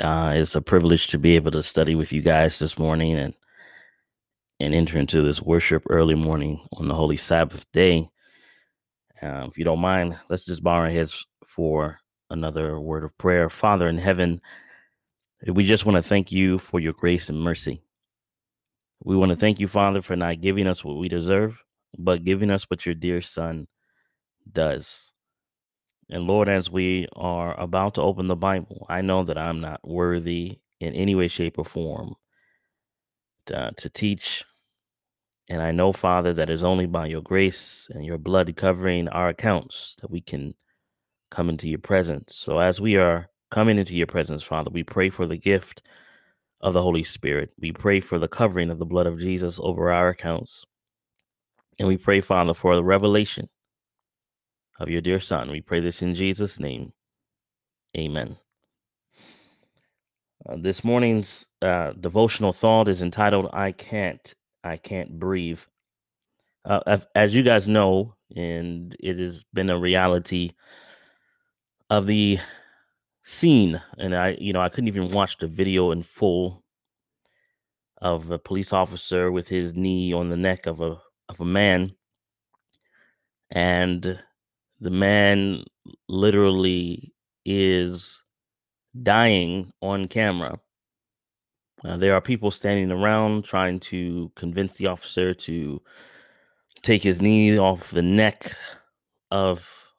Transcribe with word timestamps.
Uh, 0.00 0.32
it's 0.34 0.56
a 0.56 0.60
privilege 0.60 1.06
to 1.08 1.18
be 1.18 1.36
able 1.36 1.50
to 1.52 1.62
study 1.62 1.94
with 1.94 2.12
you 2.12 2.20
guys 2.20 2.58
this 2.58 2.78
morning 2.78 3.14
and 3.16 3.34
and 4.60 4.74
enter 4.74 4.98
into 4.98 5.22
this 5.22 5.42
worship 5.42 5.82
early 5.90 6.14
morning 6.14 6.60
on 6.74 6.88
the 6.88 6.94
holy 6.94 7.16
Sabbath 7.16 7.64
day. 7.72 8.08
Uh, 9.20 9.46
if 9.48 9.58
you 9.58 9.64
don't 9.64 9.80
mind, 9.80 10.18
let's 10.28 10.44
just 10.44 10.62
bow 10.62 10.74
our 10.74 10.88
heads 10.88 11.26
for 11.44 11.98
another 12.30 12.78
word 12.78 13.04
of 13.04 13.16
prayer. 13.18 13.50
Father 13.50 13.88
in 13.88 13.98
heaven, 13.98 14.40
we 15.46 15.64
just 15.64 15.84
want 15.84 15.96
to 15.96 16.02
thank 16.02 16.30
you 16.30 16.58
for 16.58 16.78
your 16.80 16.92
grace 16.92 17.28
and 17.28 17.40
mercy. 17.40 17.82
We 19.02 19.16
want 19.16 19.30
to 19.30 19.36
thank 19.36 19.60
you, 19.60 19.68
Father, 19.68 20.00
for 20.02 20.16
not 20.16 20.40
giving 20.40 20.66
us 20.66 20.84
what 20.84 20.96
we 20.96 21.08
deserve, 21.08 21.62
but 21.98 22.24
giving 22.24 22.50
us 22.50 22.64
what 22.64 22.86
your 22.86 22.94
dear 22.94 23.20
Son 23.20 23.66
does. 24.50 25.10
And 26.10 26.24
Lord, 26.24 26.48
as 26.48 26.70
we 26.70 27.08
are 27.16 27.58
about 27.58 27.94
to 27.94 28.02
open 28.02 28.28
the 28.28 28.36
Bible, 28.36 28.86
I 28.88 29.00
know 29.00 29.24
that 29.24 29.38
I'm 29.38 29.60
not 29.60 29.80
worthy 29.86 30.58
in 30.80 30.94
any 30.94 31.14
way, 31.14 31.28
shape, 31.28 31.58
or 31.58 31.64
form 31.64 32.14
to, 33.46 33.58
uh, 33.58 33.70
to 33.78 33.88
teach. 33.88 34.44
And 35.48 35.62
I 35.62 35.72
know, 35.72 35.92
Father, 35.92 36.32
that 36.34 36.50
it's 36.50 36.62
only 36.62 36.86
by 36.86 37.06
your 37.06 37.22
grace 37.22 37.88
and 37.90 38.04
your 38.04 38.18
blood 38.18 38.54
covering 38.56 39.08
our 39.08 39.28
accounts 39.28 39.96
that 40.00 40.10
we 40.10 40.20
can 40.20 40.54
come 41.30 41.48
into 41.48 41.68
your 41.68 41.78
presence. 41.78 42.36
So 42.36 42.58
as 42.58 42.80
we 42.80 42.96
are 42.96 43.28
coming 43.50 43.78
into 43.78 43.94
your 43.94 44.06
presence, 44.06 44.42
Father, 44.42 44.70
we 44.70 44.84
pray 44.84 45.10
for 45.10 45.26
the 45.26 45.36
gift 45.36 45.82
of 46.60 46.72
the 46.74 46.82
Holy 46.82 47.04
Spirit. 47.04 47.50
We 47.58 47.72
pray 47.72 48.00
for 48.00 48.18
the 48.18 48.28
covering 48.28 48.70
of 48.70 48.78
the 48.78 48.86
blood 48.86 49.06
of 49.06 49.18
Jesus 49.18 49.58
over 49.62 49.92
our 49.92 50.10
accounts. 50.10 50.64
And 51.78 51.88
we 51.88 51.96
pray, 51.96 52.20
Father, 52.20 52.54
for 52.54 52.74
the 52.76 52.84
revelation 52.84 53.48
of 54.80 54.88
your 54.88 55.00
dear 55.00 55.20
Son. 55.20 55.50
We 55.50 55.60
pray 55.60 55.80
this 55.80 56.02
in 56.02 56.14
Jesus' 56.14 56.58
name. 56.58 56.92
Amen. 57.96 58.36
Uh, 60.46 60.56
this 60.58 60.84
morning's 60.84 61.46
uh, 61.62 61.92
devotional 61.92 62.52
thought 62.52 62.88
is 62.88 63.02
entitled 63.02 63.48
"I 63.52 63.72
Can't, 63.72 64.34
I 64.62 64.76
Can't 64.76 65.18
Breathe." 65.18 65.60
Uh, 66.64 66.98
as, 67.14 67.34
you 67.34 67.42
guys 67.42 67.68
know, 67.68 68.14
and 68.34 68.96
it 68.98 69.18
has 69.18 69.44
been 69.52 69.70
a 69.70 69.78
reality 69.78 70.50
of 71.90 72.06
the 72.06 72.38
scene, 73.22 73.80
and 73.98 74.14
I, 74.14 74.36
you 74.40 74.52
know, 74.52 74.60
I 74.60 74.70
couldn't 74.70 74.88
even 74.88 75.10
watch 75.10 75.38
the 75.38 75.46
video 75.46 75.90
in 75.90 76.02
full 76.02 76.62
of 78.02 78.30
a 78.30 78.38
police 78.38 78.72
officer 78.72 79.30
with 79.30 79.48
his 79.48 79.74
knee 79.74 80.12
on 80.12 80.28
the 80.28 80.36
neck 80.36 80.66
of 80.66 80.80
a 80.80 80.98
of 81.28 81.40
a 81.40 81.44
man, 81.44 81.94
and 83.50 84.18
the 84.84 84.90
man 84.90 85.64
literally 86.10 87.10
is 87.46 88.22
dying 89.02 89.72
on 89.80 90.06
camera. 90.08 90.60
Uh, 91.86 91.96
there 91.96 92.12
are 92.14 92.20
people 92.20 92.50
standing 92.50 92.92
around 92.92 93.46
trying 93.46 93.80
to 93.80 94.30
convince 94.36 94.74
the 94.74 94.86
officer 94.86 95.32
to 95.32 95.80
take 96.82 97.02
his 97.02 97.22
knee 97.22 97.58
off 97.58 97.92
the 97.92 98.02
neck 98.02 98.54
of 99.30 99.90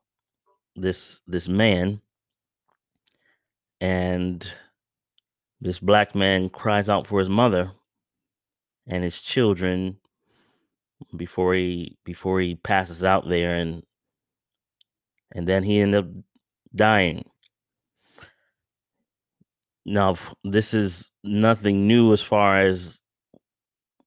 this 0.76 1.22
this 1.26 1.48
man 1.48 2.00
and 3.82 4.48
this 5.62 5.80
black 5.80 6.14
man 6.14 6.48
cries 6.48 6.90
out 6.90 7.08
for 7.08 7.20
his 7.20 7.30
mother 7.30 7.72
and 8.88 9.04
his 9.04 9.20
children 9.20 9.98
before 11.18 11.56
he 11.56 11.98
before 12.04 12.40
he 12.40 12.54
passes 12.54 13.04
out 13.04 13.28
there 13.28 13.56
and 13.56 13.82
and 15.36 15.48
then 15.48 15.62
he 15.62 15.80
ended 15.80 16.06
up 16.06 16.12
dying. 16.74 17.26
Now, 19.86 20.16
this 20.44 20.74
is 20.74 21.12
nothing 21.24 21.88
new 21.88 22.12
as 22.14 22.22
far 22.22 22.60
as 22.62 23.02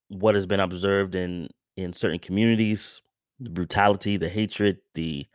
what 0.08 0.34
has 0.34 0.46
been 0.46 0.58
observed 0.58 1.14
in 1.14 1.48
in 1.76 1.92
certain 1.92 2.18
communities, 2.18 3.00
the 3.38 3.50
brutality, 3.50 4.16
the 4.16 4.28
hatred, 4.28 4.78
the 4.94 5.26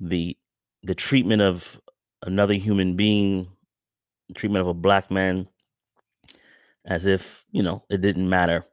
the 0.00 0.36
the 0.82 0.94
treatment 0.94 1.42
of 1.42 1.80
another 2.22 2.54
human 2.54 2.96
being, 2.96 3.46
treatment 4.34 4.62
of 4.62 4.68
a 4.68 4.74
black 4.74 5.10
man 5.10 5.46
as 6.86 7.04
if, 7.06 7.44
you 7.52 7.62
know, 7.62 7.84
it 7.90 8.00
didn't 8.00 8.28
matter. 8.28 8.64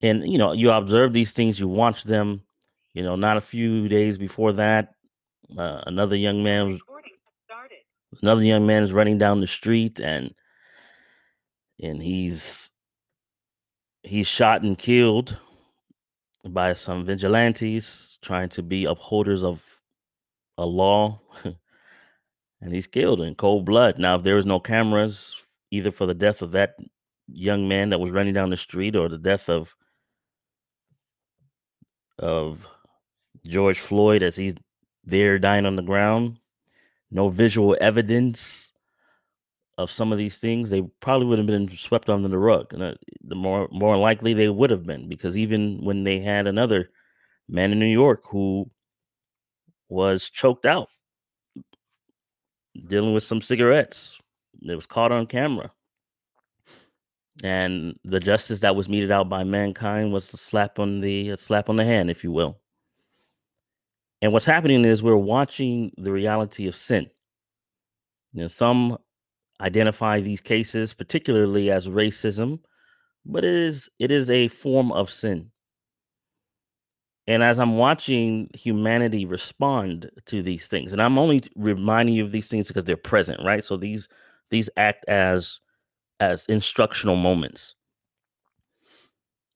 And 0.00 0.30
you 0.30 0.38
know, 0.38 0.52
you 0.52 0.70
observe 0.70 1.12
these 1.12 1.32
things, 1.32 1.58
you 1.58 1.68
watch 1.68 2.04
them, 2.04 2.42
you 2.94 3.02
know, 3.02 3.16
not 3.16 3.36
a 3.36 3.40
few 3.42 3.88
days 3.88 4.18
before 4.18 4.52
that, 4.54 4.94
uh, 5.56 5.82
another 5.86 6.16
young 6.16 6.42
man 6.42 6.72
was 6.72 6.80
another 8.22 8.42
young 8.42 8.66
man 8.66 8.82
is 8.82 8.92
running 8.92 9.18
down 9.18 9.40
the 9.40 9.46
street 9.46 10.00
and 10.00 10.34
and 11.82 12.02
he's 12.02 12.70
he's 14.02 14.26
shot 14.26 14.62
and 14.62 14.78
killed 14.78 15.38
by 16.44 16.74
some 16.74 17.04
vigilantes 17.04 18.18
trying 18.22 18.48
to 18.48 18.62
be 18.62 18.84
upholders 18.84 19.44
of 19.44 19.62
a 20.56 20.64
law 20.64 21.20
and 21.44 22.72
he's 22.72 22.86
killed 22.86 23.20
in 23.20 23.34
cold 23.34 23.64
blood. 23.64 23.98
Now 23.98 24.16
if 24.16 24.22
there 24.22 24.36
was 24.36 24.46
no 24.46 24.60
cameras 24.60 25.42
either 25.70 25.90
for 25.90 26.06
the 26.06 26.14
death 26.14 26.42
of 26.42 26.52
that 26.52 26.76
young 27.30 27.68
man 27.68 27.90
that 27.90 28.00
was 28.00 28.10
running 28.10 28.34
down 28.34 28.50
the 28.50 28.56
street 28.56 28.96
or 28.96 29.08
the 29.08 29.18
death 29.18 29.48
of 29.48 29.74
of 32.18 32.66
George 33.46 33.78
Floyd 33.78 34.22
as 34.22 34.36
he's 34.36 34.54
there 35.04 35.38
dying 35.38 35.66
on 35.66 35.76
the 35.76 35.82
ground, 35.82 36.38
no 37.10 37.28
visual 37.28 37.76
evidence 37.80 38.72
of 39.78 39.90
some 39.90 40.10
of 40.12 40.18
these 40.18 40.38
things, 40.38 40.70
they 40.70 40.82
probably 41.00 41.26
would 41.26 41.38
have 41.38 41.46
been 41.46 41.68
swept 41.68 42.10
under 42.10 42.28
the 42.28 42.38
rug. 42.38 42.72
And 42.74 42.82
uh, 42.82 42.94
the 43.22 43.36
more 43.36 43.68
more 43.70 43.96
likely 43.96 44.34
they 44.34 44.48
would 44.48 44.70
have 44.70 44.84
been, 44.84 45.08
because 45.08 45.38
even 45.38 45.82
when 45.84 46.04
they 46.04 46.18
had 46.18 46.46
another 46.46 46.90
man 47.48 47.72
in 47.72 47.78
New 47.78 47.86
York 47.86 48.22
who 48.24 48.70
was 49.88 50.28
choked 50.28 50.66
out 50.66 50.88
dealing 52.88 53.14
with 53.14 53.22
some 53.22 53.40
cigarettes, 53.40 54.20
it 54.62 54.74
was 54.74 54.86
caught 54.86 55.12
on 55.12 55.26
camera. 55.26 55.70
And 57.44 57.96
the 58.04 58.18
justice 58.18 58.60
that 58.60 58.74
was 58.74 58.88
meted 58.88 59.12
out 59.12 59.28
by 59.28 59.44
mankind 59.44 60.12
was 60.12 60.32
a 60.34 60.36
slap 60.36 60.80
on 60.80 61.00
the 61.00 61.36
slap 61.36 61.68
on 61.68 61.76
the 61.76 61.84
hand, 61.84 62.10
if 62.10 62.24
you 62.24 62.32
will. 62.32 62.58
And 64.20 64.32
what's 64.32 64.46
happening 64.46 64.84
is 64.84 65.02
we're 65.02 65.16
watching 65.16 65.92
the 65.96 66.12
reality 66.12 66.66
of 66.66 66.74
sin. 66.74 67.08
Know, 68.34 68.46
some 68.46 68.98
identify 69.60 70.20
these 70.20 70.40
cases 70.40 70.94
particularly 70.94 71.70
as 71.70 71.88
racism, 71.88 72.60
but 73.26 73.44
it 73.44 73.54
is 73.54 73.90
it 73.98 74.10
is 74.10 74.30
a 74.30 74.48
form 74.48 74.92
of 74.92 75.10
sin. 75.10 75.50
And 77.26 77.42
as 77.42 77.58
I'm 77.58 77.76
watching 77.76 78.48
humanity 78.54 79.26
respond 79.26 80.10
to 80.26 80.40
these 80.42 80.66
things, 80.68 80.92
and 80.92 81.02
I'm 81.02 81.18
only 81.18 81.42
reminding 81.56 82.14
you 82.14 82.24
of 82.24 82.32
these 82.32 82.48
things 82.48 82.68
because 82.68 82.84
they're 82.84 82.96
present, 82.96 83.40
right? 83.44 83.64
So 83.64 83.76
these 83.76 84.08
these 84.50 84.70
act 84.76 85.04
as 85.08 85.60
as 86.20 86.46
instructional 86.46 87.16
moments 87.16 87.74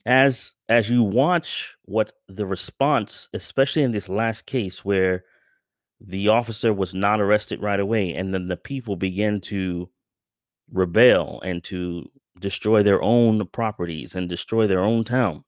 as 0.05 0.55
as 0.69 0.91
you 0.91 1.03
watch 1.03 1.77
what 1.85 2.13
the 2.29 2.45
response 2.47 3.29
especially 3.35 3.83
in 3.83 3.93
this 3.93 4.09
last 4.09 4.47
case 4.47 4.85
where 4.85 5.25
the 6.01 6.29
officer 6.29 6.73
was 6.73 6.93
not 6.93 7.21
arrested 7.21 7.63
right 7.63 7.79
away 7.79 8.13
and 8.13 8.35
then 8.35 8.49
the 8.49 8.57
people 8.57 8.97
begin 8.97 9.41
to 9.41 9.89
rebel 10.73 11.41
and 11.45 11.63
to 11.65 12.11
destroy 12.41 12.83
their 12.83 13.03
own 13.03 13.47
properties 13.49 14.15
and 14.15 14.29
destroy 14.29 14.67
their 14.67 14.83
own 14.83 15.05
town. 15.05 15.45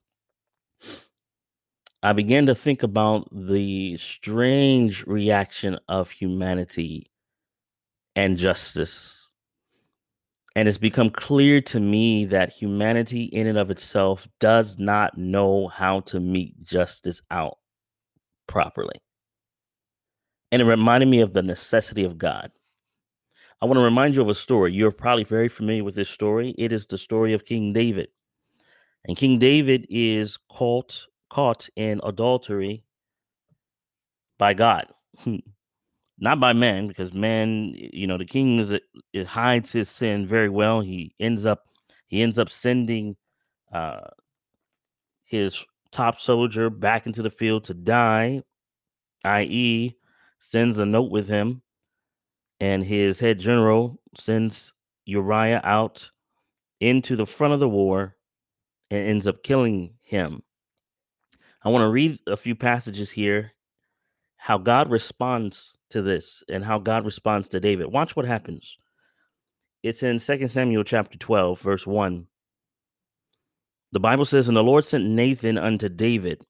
I 2.01 2.13
began 2.13 2.45
to 2.45 2.55
think 2.55 2.83
about 2.83 3.27
the 3.31 3.97
strange 3.97 5.05
reaction 5.07 5.79
of 5.89 6.11
humanity 6.11 7.11
and 8.15 8.37
justice 8.37 9.24
and 10.55 10.67
it's 10.67 10.77
become 10.77 11.09
clear 11.09 11.59
to 11.61 11.79
me 11.79 12.25
that 12.25 12.51
humanity, 12.51 13.23
in 13.25 13.45
and 13.47 13.57
of 13.57 13.69
itself, 13.69 14.27
does 14.39 14.79
not 14.79 15.17
know 15.17 15.67
how 15.67 15.99
to 16.01 16.19
meet 16.19 16.61
justice 16.61 17.21
out 17.29 17.57
properly. 18.47 18.95
And 20.51 20.61
it 20.61 20.65
reminded 20.65 21.07
me 21.09 21.19
of 21.19 21.33
the 21.33 21.41
necessity 21.41 22.05
of 22.05 22.17
God. 22.17 22.51
I 23.61 23.65
want 23.65 23.77
to 23.77 23.83
remind 23.83 24.15
you 24.15 24.21
of 24.21 24.29
a 24.29 24.35
story. 24.35 24.73
You're 24.73 24.91
probably 24.91 25.23
very 25.23 25.49
familiar 25.49 25.83
with 25.83 25.95
this 25.95 26.09
story. 26.09 26.55
It 26.57 26.71
is 26.71 26.87
the 26.87 26.97
story 26.97 27.33
of 27.33 27.45
King 27.45 27.73
David. 27.73 28.07
And 29.05 29.17
King 29.17 29.39
David 29.39 29.85
is 29.89 30.37
caught 30.51 31.07
caught 31.29 31.67
in 31.75 31.99
adultery 32.03 32.83
by 34.37 34.53
God. 34.53 34.85
Hmm. 35.19 35.37
Not 36.17 36.39
by 36.39 36.53
man, 36.53 36.87
because 36.87 37.13
man, 37.13 37.73
you 37.75 38.07
know, 38.07 38.17
the 38.17 38.25
king 38.25 38.59
is 38.59 38.71
it 39.13 39.27
hides 39.27 39.71
his 39.71 39.89
sin 39.89 40.25
very 40.25 40.49
well. 40.49 40.81
He 40.81 41.13
ends 41.19 41.45
up 41.45 41.63
he 42.07 42.21
ends 42.21 42.39
up 42.39 42.49
sending 42.49 43.15
uh 43.73 44.01
his 45.23 45.65
top 45.91 46.19
soldier 46.19 46.69
back 46.69 47.05
into 47.05 47.21
the 47.21 47.29
field 47.29 47.63
to 47.65 47.73
die, 47.73 48.41
i.e., 49.23 49.95
sends 50.39 50.77
a 50.79 50.85
note 50.85 51.11
with 51.11 51.27
him 51.27 51.61
and 52.59 52.83
his 52.83 53.19
head 53.19 53.39
general 53.39 53.99
sends 54.15 54.73
Uriah 55.05 55.61
out 55.63 56.09
into 56.79 57.15
the 57.15 57.25
front 57.25 57.53
of 57.53 57.59
the 57.59 57.69
war 57.69 58.15
and 58.89 59.07
ends 59.07 59.27
up 59.27 59.43
killing 59.43 59.93
him. 60.01 60.41
I 61.63 61.69
want 61.69 61.83
to 61.83 61.89
read 61.89 62.19
a 62.27 62.37
few 62.37 62.55
passages 62.55 63.11
here 63.11 63.53
how 64.37 64.57
God 64.57 64.89
responds 64.89 65.74
to 65.89 66.01
this 66.01 66.43
and 66.49 66.63
how 66.63 66.79
God 66.79 67.05
responds 67.05 67.49
to 67.49 67.59
David. 67.59 67.87
Watch 67.87 68.15
what 68.15 68.25
happens. 68.25 68.77
It's 69.83 70.01
in 70.03 70.19
2 70.19 70.47
Samuel 70.47 70.83
chapter 70.83 71.17
12, 71.17 71.59
verse 71.59 71.85
1. 71.85 72.27
The 73.91 73.99
Bible 73.99 74.25
says, 74.25 74.47
And 74.47 74.57
the 74.57 74.63
Lord 74.63 74.83
sent 74.83 75.05
Nathan 75.05 75.57
unto 75.57 75.89
David, 75.89 76.41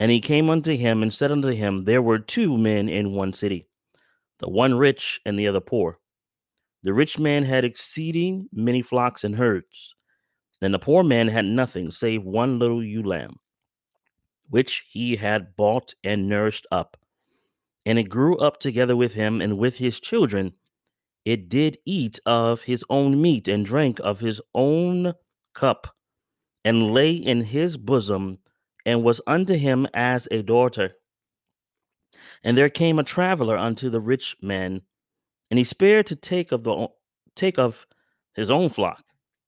and 0.00 0.10
he 0.10 0.20
came 0.20 0.48
unto 0.48 0.74
him 0.74 1.02
and 1.02 1.12
said 1.12 1.30
unto 1.30 1.50
him, 1.50 1.84
There 1.84 2.02
were 2.02 2.18
two 2.18 2.56
men 2.56 2.88
in 2.88 3.12
one 3.12 3.32
city, 3.32 3.68
the 4.38 4.48
one 4.48 4.74
rich 4.74 5.20
and 5.26 5.38
the 5.38 5.46
other 5.46 5.60
poor. 5.60 5.98
The 6.82 6.94
rich 6.94 7.18
man 7.18 7.44
had 7.44 7.64
exceeding 7.64 8.48
many 8.52 8.80
flocks 8.80 9.22
and 9.22 9.36
herds, 9.36 9.94
and 10.62 10.72
the 10.72 10.78
poor 10.78 11.04
man 11.04 11.28
had 11.28 11.44
nothing 11.44 11.90
save 11.90 12.24
one 12.24 12.58
little 12.58 12.82
ewe 12.82 13.02
lamb, 13.02 13.36
which 14.48 14.86
he 14.88 15.16
had 15.16 15.54
bought 15.56 15.94
and 16.02 16.28
nourished 16.28 16.66
up. 16.72 16.96
And 17.90 17.98
it 17.98 18.08
grew 18.08 18.38
up 18.38 18.60
together 18.60 18.94
with 18.94 19.14
him 19.14 19.40
and 19.40 19.58
with 19.58 19.78
his 19.78 19.98
children. 19.98 20.52
It 21.24 21.48
did 21.48 21.78
eat 21.84 22.20
of 22.24 22.62
his 22.62 22.84
own 22.88 23.20
meat 23.20 23.48
and 23.48 23.66
drank 23.66 23.98
of 23.98 24.20
his 24.20 24.40
own 24.54 25.14
cup, 25.54 25.96
and 26.64 26.92
lay 26.92 27.10
in 27.10 27.40
his 27.40 27.76
bosom, 27.76 28.38
and 28.86 29.02
was 29.02 29.20
unto 29.26 29.54
him 29.54 29.88
as 29.92 30.28
a 30.30 30.40
daughter. 30.40 30.92
And 32.44 32.56
there 32.56 32.70
came 32.70 33.00
a 33.00 33.02
traveler 33.02 33.58
unto 33.58 33.90
the 33.90 33.98
rich 33.98 34.36
man, 34.40 34.82
and 35.50 35.58
he 35.58 35.64
spared 35.64 36.06
to 36.06 36.14
take 36.14 36.52
of 36.52 36.62
the 36.62 36.86
take 37.34 37.58
of 37.58 37.88
his 38.36 38.50
own 38.50 38.68
flock 38.68 39.02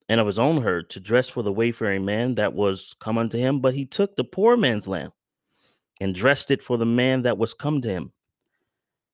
and 0.09 0.21
of 0.21 0.27
his 0.27 0.41
own 0.41 0.63
herd 0.63 0.91
to 0.91 0.99
dress 0.99 1.29
for 1.29 1.45
the 1.45 1.53
wayfaring 1.53 2.05
man 2.05 2.35
that 2.35 2.55
was 2.55 2.97
come 2.99 3.19
unto 3.19 3.39
him, 3.39 3.61
but 3.61 3.77
he 3.77 3.87
took 3.87 4.17
the 4.17 4.25
poor 4.25 4.57
man's 4.57 4.89
lamb 4.89 5.13
and 6.01 6.13
dressed 6.13 6.51
it 6.51 6.61
for 6.61 6.77
the 6.77 6.85
man 6.85 7.23
that 7.23 7.39
was 7.39 7.55
come 7.55 7.81
to 7.83 7.89
him. 7.89 8.13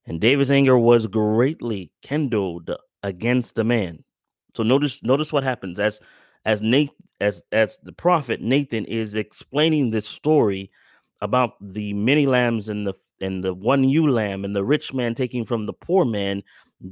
And 0.08 0.22
David's 0.22 0.50
anger 0.50 0.78
was 0.78 1.06
greatly 1.06 1.92
kindled 2.02 2.70
against 3.02 3.54
the 3.56 3.64
man. 3.64 4.04
So 4.56 4.62
notice 4.62 5.02
notice 5.02 5.32
what 5.32 5.44
happens 5.44 5.78
as 5.78 6.00
as 6.46 6.62
Nathan 6.62 6.96
as 7.20 7.42
as 7.52 7.78
the 7.82 7.92
prophet 7.92 8.40
Nathan 8.40 8.86
is 8.86 9.14
explaining 9.14 9.90
this 9.90 10.08
story 10.08 10.70
about 11.20 11.52
the 11.60 11.92
many 11.92 12.26
lambs 12.26 12.70
and 12.70 12.86
the 12.86 12.94
and 13.20 13.44
the 13.44 13.52
one 13.52 13.84
ewe 13.84 14.10
lamb 14.10 14.46
and 14.46 14.56
the 14.56 14.64
rich 14.64 14.94
man 14.94 15.14
taking 15.14 15.44
from 15.44 15.66
the 15.66 15.74
poor 15.74 16.06
man, 16.06 16.42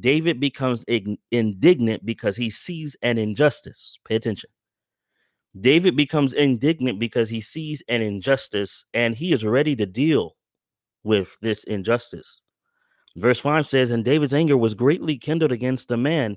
David 0.01 0.39
becomes 0.39 0.85
indignant 1.31 2.05
because 2.05 2.37
he 2.37 2.51
sees 2.51 2.97
an 3.03 3.17
injustice. 3.17 3.99
Pay 4.07 4.17
attention. 4.17 4.51
David 5.59 5.97
becomes 5.97 6.35
indignant 6.35 6.99
because 6.99 7.31
he 7.31 7.41
sees 7.41 7.83
an 7.89 8.03
injustice 8.03 8.85
and 8.93 9.15
he 9.17 9.33
is 9.33 9.43
ready 9.45 9.75
to 9.77 9.87
deal 9.87 10.37
with 11.03 11.39
this 11.41 11.65
injustice. 11.65 12.43
Verse 13.17 13.41
5 13.41 13.67
says, 13.67 13.91
And 13.91 14.05
David's 14.05 14.35
anger 14.35 14.57
was 14.57 14.75
greatly 14.75 15.17
kindled 15.17 15.51
against 15.51 15.89
the 15.89 15.97
man. 15.97 16.37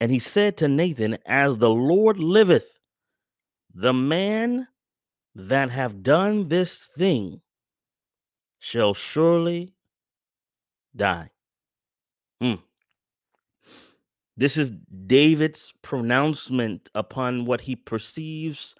And 0.00 0.10
he 0.10 0.20
said 0.20 0.56
to 0.58 0.68
Nathan, 0.68 1.18
As 1.26 1.58
the 1.58 1.70
Lord 1.70 2.18
liveth, 2.18 2.78
the 3.74 3.92
man 3.92 4.68
that 5.34 5.70
have 5.70 6.04
done 6.04 6.48
this 6.48 6.88
thing 6.96 7.40
shall 8.60 8.94
surely 8.94 9.74
die. 10.94 11.30
Mm. 12.40 12.62
This 14.36 14.56
is 14.56 14.72
David's 15.06 15.72
pronouncement 15.82 16.90
upon 16.94 17.44
what 17.44 17.60
he 17.60 17.74
perceives 17.74 18.76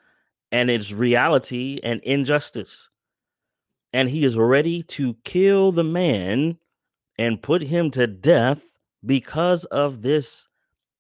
and 0.53 0.71
its 0.71 0.93
reality 0.93 1.81
and 1.83 2.01
injustice. 2.03 2.89
And 3.93 4.09
he 4.09 4.25
is 4.25 4.37
ready 4.37 4.83
to 4.85 5.15
kill 5.25 5.73
the 5.73 5.85
man 5.85 6.59
and 7.19 7.43
put 7.43 7.63
him 7.63 7.91
to 7.93 8.07
death 8.07 8.63
because 9.05 9.65
of 9.67 10.03
this 10.03 10.49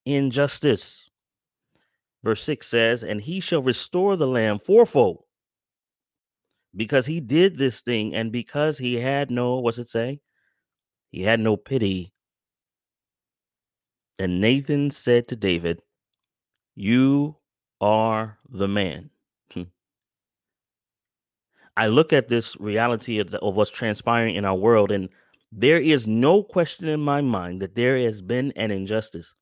injustice. 0.05 1.09
Verse 2.23 2.43
6 2.43 2.67
says, 2.67 3.03
And 3.03 3.21
he 3.21 3.41
shall 3.41 3.63
restore 3.63 4.17
the 4.17 4.27
lamb 4.27 4.59
fourfold 4.59 5.25
because 6.75 7.07
he 7.07 7.21
did 7.21 7.57
this 7.57 7.81
thing 7.83 8.15
and 8.15 8.33
because 8.33 8.79
he 8.79 8.95
had 8.95 9.31
no, 9.31 9.59
what's 9.59 9.79
it 9.79 9.89
say? 9.89 10.21
He 11.11 11.23
had 11.23 11.41
no 11.41 11.57
pity. 11.57 12.13
And 14.19 14.41
Nathan 14.41 14.91
said 14.91 15.29
to 15.29 15.37
David, 15.37 15.83
You 16.75 17.37
are 17.81 18.39
the 18.49 18.69
man. 18.69 19.11
Hmm. 19.53 19.65
I 21.77 21.89
look 21.89 22.13
at 22.13 22.29
this 22.29 22.57
reality 22.59 23.19
of, 23.19 23.35
of 23.35 23.55
what's 23.55 23.71
transpiring 23.71 24.37
in 24.37 24.45
our 24.45 24.55
world, 24.55 24.91
and 24.93 25.09
there 25.57 25.79
is 25.79 26.07
no 26.07 26.43
question 26.43 26.89
in 26.89 27.01
my 27.01 27.21
mind 27.21 27.63
that 27.63 27.77
there 27.77 27.97
has 27.99 28.21
been 28.21 28.53
an 28.57 28.73
injustice. 28.73 29.35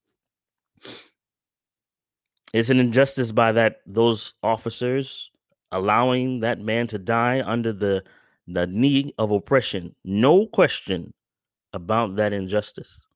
It's 2.53 2.69
an 2.69 2.79
injustice 2.79 3.33
by 3.33 3.53
that 3.53 3.79
those 3.87 4.35
officers 4.43 5.31
allowing 5.71 6.41
that 6.41 6.61
man 6.61 6.87
to 6.89 6.99
die 6.99 7.43
under 7.45 7.73
the 7.73 8.05
the 8.47 8.67
knee 8.67 9.15
of 9.17 9.31
oppression. 9.31 9.95
No 10.05 10.47
question 10.47 11.15
about 11.73 12.17
that 12.17 12.35
injustice. 12.35 13.07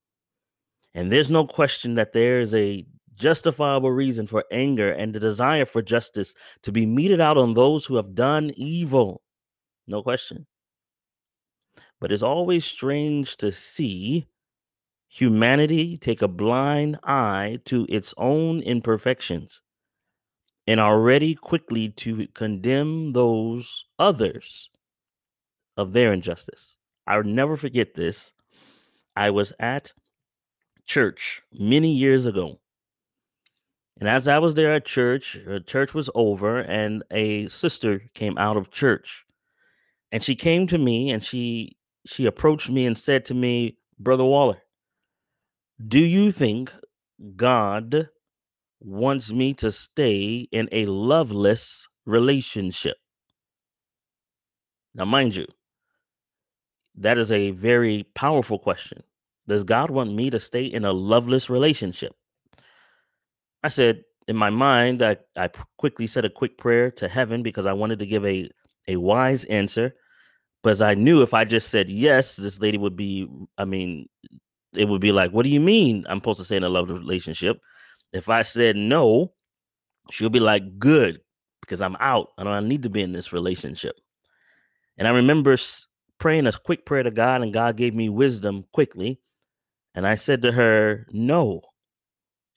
And 0.95 1.13
there's 1.13 1.29
no 1.31 1.47
question 1.47 1.95
that 1.95 2.15
there 2.15 2.41
is 2.41 2.55
a 2.55 2.87
justifiable 3.15 3.91
reason 3.91 4.27
for 4.27 4.45
anger 4.51 4.91
and 4.93 5.13
the 5.13 5.21
desire 5.21 5.67
for 5.67 5.83
justice 5.83 6.35
to 6.63 6.73
be 6.73 6.87
meted 6.87 7.21
out 7.21 7.37
on 7.37 7.53
those 7.53 7.85
who 7.85 7.97
have 7.97 8.15
done 8.15 8.53
evil. 8.57 9.21
No 9.87 10.03
question. 10.03 10.47
But 12.01 12.13
it's 12.13 12.23
always 12.23 12.65
strange 12.65 13.37
to 13.39 13.51
see 13.51 14.27
humanity 15.09 15.97
take 15.97 16.23
a 16.23 16.29
blind 16.29 16.99
eye 17.03 17.59
to 17.65 17.87
its 17.89 18.13
own 18.19 18.61
imperfections 18.61 19.63
and 20.67 20.81
are 20.81 21.01
ready 21.01 21.35
quickly 21.35 21.89
to 21.91 22.27
condemn 22.29 23.13
those 23.13 23.85
others 23.99 24.69
of 25.77 25.93
their 25.93 26.13
injustice. 26.13 26.77
I'll 27.07 27.23
never 27.23 27.57
forget 27.57 27.95
this. 27.95 28.33
I 29.15 29.31
was 29.31 29.53
at 29.59 29.93
church 30.85 31.43
many 31.53 31.93
years 31.93 32.27
ago. 32.27 32.59
And 33.99 34.09
as 34.09 34.29
I 34.29 34.39
was 34.39 34.55
there 34.55 34.73
at 34.73 34.85
church, 34.85 35.39
uh, 35.49 35.61
church 35.61 35.95
was 35.95 36.11
over, 36.15 36.59
and 36.61 37.03
a 37.11 37.49
sister 37.49 38.03
came 38.13 38.37
out 38.37 38.57
of 38.59 38.71
church. 38.71 39.25
And 40.13 40.23
she 40.23 40.35
came 40.35 40.67
to 40.67 40.79
me 40.79 41.11
and 41.11 41.25
she 41.25 41.76
she 42.07 42.27
approached 42.27 42.71
me 42.71 42.87
and 42.87 42.97
said 42.97 43.25
to 43.27 43.35
me, 43.35 43.79
Brother 43.99 44.25
Waller, 44.25 44.63
do 45.89 45.99
you 45.99 46.33
think 46.33 46.73
God 47.37 48.09
wants 48.81 49.33
me 49.33 49.55
to 49.55 49.73
stay 49.73 50.49
in 50.53 50.69
a 50.73 50.87
loveless 50.87 51.89
relationship? 52.05 52.97
Now, 54.95 55.05
mind 55.05 55.37
you, 55.37 55.47
that 56.97 57.19
is 57.19 57.31
a 57.31 57.51
very 57.51 58.07
powerful 58.15 58.59
question. 58.59 59.03
Does 59.47 59.65
God 59.65 59.91
want 59.91 60.15
me 60.15 60.31
to 60.31 60.41
stay 60.41 60.65
in 60.65 60.85
a 60.85 60.93
loveless 60.93 61.51
relationship? 61.51 62.15
I 63.63 63.69
said, 63.69 64.03
in 64.29 64.37
my 64.37 64.51
mind, 64.51 65.03
I, 65.03 65.19
I 65.37 65.51
quickly 65.77 66.07
said 66.07 66.25
a 66.25 66.31
quick 66.31 66.59
prayer 66.59 66.91
to 66.93 67.09
heaven 67.09 67.43
because 67.43 67.67
I 67.67 67.73
wanted 67.73 67.99
to 68.01 68.07
give 68.07 68.25
a, 68.25 68.51
a 68.89 68.97
wise 68.97 69.45
answer. 69.45 69.95
But 70.67 70.83
I 70.83 70.95
knew 70.95 71.23
if 71.23 71.33
I 71.33 71.45
just 71.45 71.69
said 71.69 71.89
yes, 71.89 72.35
this 72.35 72.61
lady 72.61 72.77
would 72.77 72.97
be, 72.97 73.29
I 73.57 73.65
mean, 73.65 74.09
it 74.75 74.89
would 74.89 75.01
be 75.01 75.13
like, 75.13 75.31
what 75.31 75.45
do 75.45 75.49
you 75.49 75.61
mean 75.61 76.05
I'm 76.09 76.17
supposed 76.17 76.39
to 76.39 76.45
say 76.45 76.57
in 76.57 76.65
a 76.65 76.69
love 76.69 76.91
relationship? 76.91 77.61
If 78.13 78.29
I 78.29 78.43
said 78.43 78.75
no, 78.75 79.33
she'll 80.11 80.29
be 80.29 80.41
like, 80.41 80.81
good, 80.81 81.21
because 81.61 81.81
I'm 81.81 81.97
out. 82.01 82.33
I 82.37 82.43
don't 82.43 82.67
need 82.67 82.83
to 82.83 82.91
be 82.91 83.01
in 83.01 83.13
this 83.13 83.33
relationship. 83.33 83.95
And 84.99 85.07
I 85.07 85.13
remember 85.13 85.57
praying 86.19 86.49
a 86.49 86.53
quick 86.53 86.85
prayer 86.85 87.05
to 87.05 87.13
God, 87.13 87.43
and 87.43 87.53
God 87.53 87.77
gave 87.77 87.95
me 87.95 88.09
wisdom 88.09 88.65
quickly. 88.73 89.21
And 89.95 90.05
I 90.05 90.17
said 90.17 90.43
to 90.43 90.51
her, 90.51 91.07
no, 91.13 91.61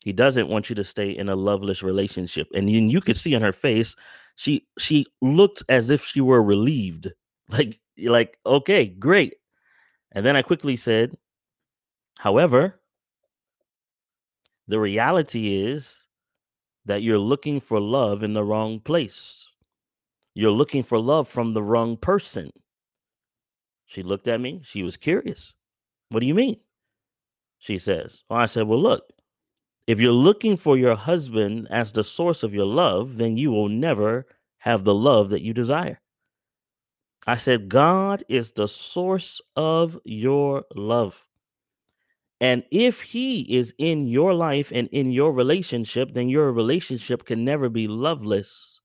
he 0.03 0.13
doesn't 0.13 0.49
want 0.49 0.67
you 0.67 0.75
to 0.77 0.83
stay 0.83 1.11
in 1.11 1.29
a 1.29 1.35
loveless 1.35 1.83
relationship. 1.83 2.47
And 2.55 2.71
you, 2.71 2.81
you 2.81 3.01
could 3.01 3.17
see 3.17 3.35
on 3.35 3.43
her 3.43 3.53
face, 3.53 3.95
she 4.35 4.65
she 4.79 5.05
looked 5.21 5.61
as 5.69 5.91
if 5.91 6.03
she 6.03 6.21
were 6.21 6.41
relieved. 6.41 7.09
Like, 7.49 7.79
like, 7.97 8.37
okay, 8.45 8.85
great. 8.85 9.33
And 10.11 10.25
then 10.25 10.35
I 10.35 10.41
quickly 10.43 10.75
said, 10.75 11.17
however, 12.19 12.79
the 14.67 14.79
reality 14.79 15.55
is 15.65 16.05
that 16.85 17.01
you're 17.01 17.17
looking 17.17 17.59
for 17.59 17.79
love 17.79 18.23
in 18.23 18.33
the 18.33 18.43
wrong 18.43 18.79
place. 18.79 19.47
You're 20.35 20.51
looking 20.51 20.83
for 20.83 20.99
love 20.99 21.27
from 21.27 21.53
the 21.53 21.63
wrong 21.63 21.97
person. 21.97 22.51
She 23.87 24.03
looked 24.03 24.27
at 24.27 24.39
me. 24.39 24.61
She 24.63 24.83
was 24.83 24.95
curious. 24.95 25.51
What 26.09 26.19
do 26.19 26.27
you 26.27 26.35
mean? 26.35 26.57
She 27.57 27.77
says. 27.77 28.23
Well, 28.29 28.39
I 28.39 28.45
said, 28.45 28.67
Well, 28.67 28.81
look, 28.81 29.11
if 29.87 29.99
you're 29.99 30.11
looking 30.11 30.55
for 30.55 30.77
your 30.77 30.95
husband 30.95 31.67
as 31.71 31.91
the 31.91 32.03
source 32.03 32.43
of 32.43 32.53
your 32.53 32.65
love, 32.65 33.17
then 33.17 33.37
you 33.37 33.51
will 33.51 33.69
never 33.69 34.27
have 34.59 34.83
the 34.83 34.93
love 34.93 35.29
that 35.31 35.41
you 35.41 35.53
desire. 35.53 35.99
I 37.29 37.35
said, 37.35 37.69
God 37.69 38.23
is 38.27 38.53
the 38.53 38.67
source 38.67 39.39
of 39.55 39.99
your 40.03 40.63
love. 40.75 41.27
And 42.41 42.63
if 42.71 43.03
he 43.03 43.41
is 43.41 43.71
in 43.77 44.07
your 44.07 44.33
life 44.33 44.71
and 44.73 44.87
in 44.87 45.11
your 45.11 45.31
relationship, 45.31 46.13
then 46.13 46.27
your 46.27 46.51
relationship 46.51 47.25
can 47.25 47.45
never 47.45 47.69
be 47.69 47.87
loveless. 47.87 48.81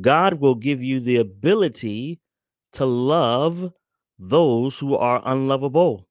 God 0.00 0.40
will 0.40 0.54
give 0.54 0.82
you 0.82 0.98
the 0.98 1.16
ability 1.16 2.20
to 2.72 2.86
love 2.86 3.70
those 4.18 4.78
who 4.78 4.96
are 4.96 5.20
unlovable. 5.26 6.08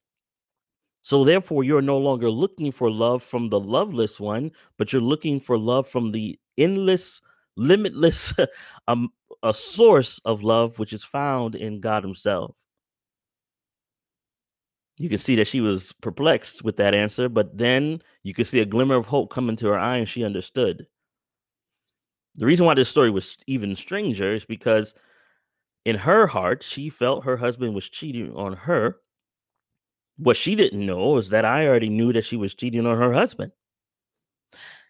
So, 1.01 1.23
therefore, 1.23 1.63
you're 1.63 1.81
no 1.81 1.97
longer 1.97 2.29
looking 2.29 2.71
for 2.71 2.91
love 2.91 3.23
from 3.23 3.49
the 3.49 3.59
loveless 3.59 4.19
one, 4.19 4.51
but 4.77 4.93
you're 4.93 5.01
looking 5.01 5.39
for 5.39 5.57
love 5.57 5.87
from 5.87 6.11
the 6.11 6.37
endless, 6.55 7.19
limitless, 7.55 8.31
um, 8.87 9.09
a 9.45 9.53
source 9.53 10.19
of 10.25 10.43
love 10.43 10.79
which 10.79 10.91
is 10.91 11.03
found 11.03 11.55
in 11.55 11.79
God 11.79 12.03
Himself. 12.03 12.55
You 14.97 15.09
can 15.09 15.17
see 15.17 15.35
that 15.35 15.47
she 15.47 15.61
was 15.61 15.93
perplexed 16.01 16.63
with 16.63 16.77
that 16.77 16.93
answer, 16.93 17.29
but 17.29 17.57
then 17.57 18.01
you 18.23 18.33
could 18.33 18.47
see 18.47 18.59
a 18.59 18.65
glimmer 18.65 18.95
of 18.95 19.05
hope 19.05 19.29
come 19.29 19.49
into 19.49 19.67
her 19.67 19.79
eye 19.79 19.97
and 19.97 20.07
she 20.07 20.23
understood. 20.23 20.87
The 22.35 22.45
reason 22.45 22.65
why 22.65 22.73
this 22.73 22.89
story 22.89 23.11
was 23.11 23.37
even 23.47 23.75
stranger 23.75 24.33
is 24.33 24.45
because 24.45 24.95
in 25.85 25.95
her 25.95 26.27
heart, 26.27 26.63
she 26.63 26.89
felt 26.89 27.25
her 27.25 27.37
husband 27.37 27.75
was 27.75 27.89
cheating 27.89 28.35
on 28.35 28.53
her 28.53 28.99
what 30.17 30.37
she 30.37 30.55
didn't 30.55 30.85
know 30.85 31.17
is 31.17 31.29
that 31.29 31.45
I 31.45 31.67
already 31.67 31.89
knew 31.89 32.13
that 32.13 32.25
she 32.25 32.37
was 32.37 32.55
cheating 32.55 32.85
on 32.85 32.97
her 32.97 33.13
husband. 33.13 33.51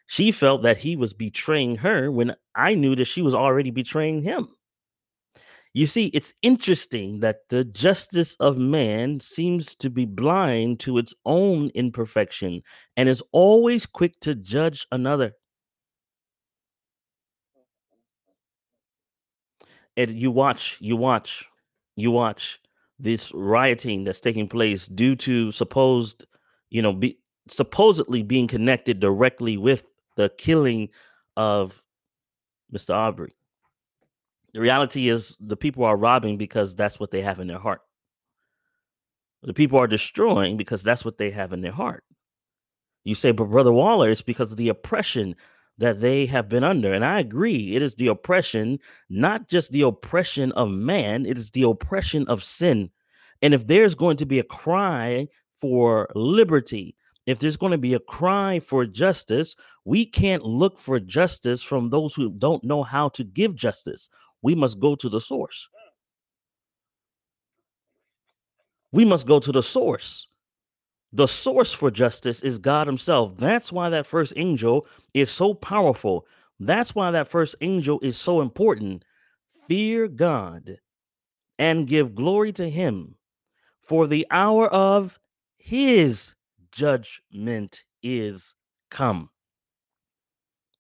She 0.08 0.32
felt 0.32 0.62
that 0.64 0.78
he 0.78 0.96
was 0.96 1.14
betraying 1.14 1.78
her 1.78 2.12
when 2.12 2.36
I 2.56 2.76
knew 2.76 2.96
that 2.96 3.06
she 3.06 3.22
was 3.22 3.34
already 3.36 3.72
betraying 3.72 4.22
him. 4.22 4.50
You 5.74 5.88
see, 5.88 6.08
it's 6.08 6.34
interesting 6.42 7.20
that 7.20 7.50
the 7.50 7.66
justice 7.66 8.38
of 8.40 8.58
man 8.58 9.20
seems 9.20 9.76
to 9.76 9.90
be 9.90 10.06
blind 10.06 10.80
to 10.82 10.98
its 10.98 11.14
own 11.26 11.70
imperfection 11.76 12.62
and 12.96 13.10
is 13.10 13.22
always 13.34 13.86
quick 13.86 14.18
to 14.22 14.36
judge 14.36 14.88
another. 14.92 15.34
And 19.98 20.12
you 20.12 20.32
watch, 20.32 20.78
you 20.80 20.96
watch, 20.96 21.46
you 21.96 22.12
watch 22.12 22.60
this 22.98 23.34
rioting 23.34 24.04
that's 24.06 24.22
taking 24.22 24.48
place 24.48 24.88
due 24.88 25.16
to 25.18 25.52
supposed, 25.52 26.26
you 26.70 26.82
know, 26.82 26.94
be 26.94 27.20
supposedly 27.50 28.24
being 28.24 28.48
connected 28.48 29.00
directly 29.00 29.58
with 29.58 29.92
the 30.16 30.30
killing 30.38 30.90
of 31.38 31.82
Mr. 32.74 32.94
Arbery. 32.94 33.36
The 34.54 34.62
reality 34.62 35.10
is 35.10 35.36
the 35.40 35.58
people 35.58 35.84
are 35.84 35.98
robbing 35.98 36.38
because 36.38 36.76
that's 36.76 37.00
what 37.00 37.12
they 37.12 37.22
have 37.22 37.40
in 37.40 37.48
their 37.48 37.60
heart. 37.60 37.82
The 39.44 39.54
people 39.54 39.78
are 39.80 39.88
destroying 39.88 40.58
because 40.58 40.82
that's 40.82 41.06
what 41.06 41.18
they 41.18 41.30
have 41.30 41.54
in 41.54 41.62
their 41.62 41.72
heart. 41.72 42.04
You 43.04 43.16
say, 43.16 43.32
but 43.32 43.50
Brother 43.50 43.72
Waller, 43.72 44.10
it's 44.10 44.22
because 44.22 44.52
of 44.52 44.58
the 44.58 44.70
oppression 44.70 45.36
that 45.78 46.00
they 46.00 46.26
have 46.26 46.50
been 46.50 46.64
under. 46.64 46.94
And 46.94 47.06
I 47.06 47.20
agree, 47.20 47.76
it 47.76 47.82
is 47.82 47.96
the 47.96 48.08
oppression, 48.08 48.80
not 49.10 49.48
just 49.48 49.72
the 49.72 49.82
oppression 49.82 50.52
of 50.54 50.72
man, 50.72 51.26
it 51.26 51.38
is 51.38 51.52
the 51.52 51.64
oppression 51.64 52.26
of 52.28 52.44
sin. 52.44 52.90
And 53.42 53.54
if 53.54 53.68
there's 53.68 53.94
going 53.94 54.18
to 54.18 54.26
be 54.26 54.40
a 54.40 54.44
cry 54.44 55.28
for 55.56 56.10
liberty, 56.16 56.96
if 57.26 57.40
there's 57.40 57.58
going 57.58 57.72
to 57.72 57.78
be 57.78 57.94
a 57.94 58.00
cry 58.00 58.60
for 58.60 58.86
justice, 58.86 59.56
we 59.84 60.06
can't 60.06 60.44
look 60.44 60.80
for 60.80 61.00
justice 61.00 61.64
from 61.64 61.90
those 61.90 62.14
who 62.14 62.30
don't 62.30 62.64
know 62.64 62.84
how 62.84 63.10
to 63.10 63.24
give 63.24 63.56
justice. 63.56 64.10
We 64.42 64.54
must 64.54 64.80
go 64.80 64.96
to 64.96 65.10
the 65.10 65.22
source. 65.22 65.70
We 68.92 69.06
must 69.06 69.28
go 69.28 69.40
to 69.40 69.52
the 69.52 69.64
source. 69.64 70.28
The 71.12 71.28
source 71.28 71.74
for 71.74 71.90
justice 71.90 72.42
is 72.42 72.58
God 72.58 72.88
Himself. 72.88 73.38
That's 73.38 73.72
why 73.72 73.90
that 73.90 74.06
first 74.06 74.34
angel 74.36 74.86
is 75.14 75.30
so 75.30 75.54
powerful. 75.54 76.28
That's 76.60 76.94
why 76.94 77.12
that 77.12 77.28
first 77.28 77.56
angel 77.62 78.00
is 78.02 78.18
so 78.18 78.42
important. 78.42 79.04
Fear 79.68 80.10
God 80.10 80.78
and 81.58 81.88
give 81.88 82.16
glory 82.16 82.52
to 82.54 82.70
Him, 82.70 83.16
for 83.82 84.08
the 84.08 84.28
hour 84.30 84.68
of 84.68 85.20
His 85.58 86.36
judgment 86.76 87.86
is 88.04 88.54
come. 88.92 89.30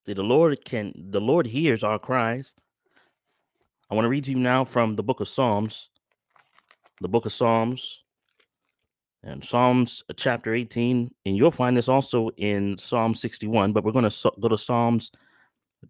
See, 0.05 0.13
the 0.13 0.23
Lord 0.23 0.63
can, 0.65 0.93
the 1.09 1.21
Lord 1.21 1.47
hears 1.47 1.83
our 1.83 1.97
cries. 1.97 2.53
I 3.89 3.95
want 3.95 4.05
to 4.05 4.09
read 4.09 4.25
to 4.25 4.31
you 4.31 4.39
now 4.39 4.65
from 4.65 4.95
the 4.95 5.03
book 5.03 5.21
of 5.21 5.29
Psalms, 5.29 5.89
the 7.01 7.07
book 7.07 7.25
of 7.25 7.33
Psalms, 7.33 8.03
and 9.23 9.43
Psalms 9.43 10.03
uh, 10.09 10.13
chapter 10.15 10.53
18, 10.53 11.11
and 11.25 11.37
you'll 11.37 11.49
find 11.49 11.75
this 11.75 11.89
also 11.89 12.29
in 12.37 12.77
Psalm 12.77 13.15
61, 13.15 13.71
but 13.73 13.83
we're 13.83 13.91
going 13.91 14.07
to 14.07 14.31
go 14.39 14.49
to 14.49 14.57
Psalms 14.57 15.11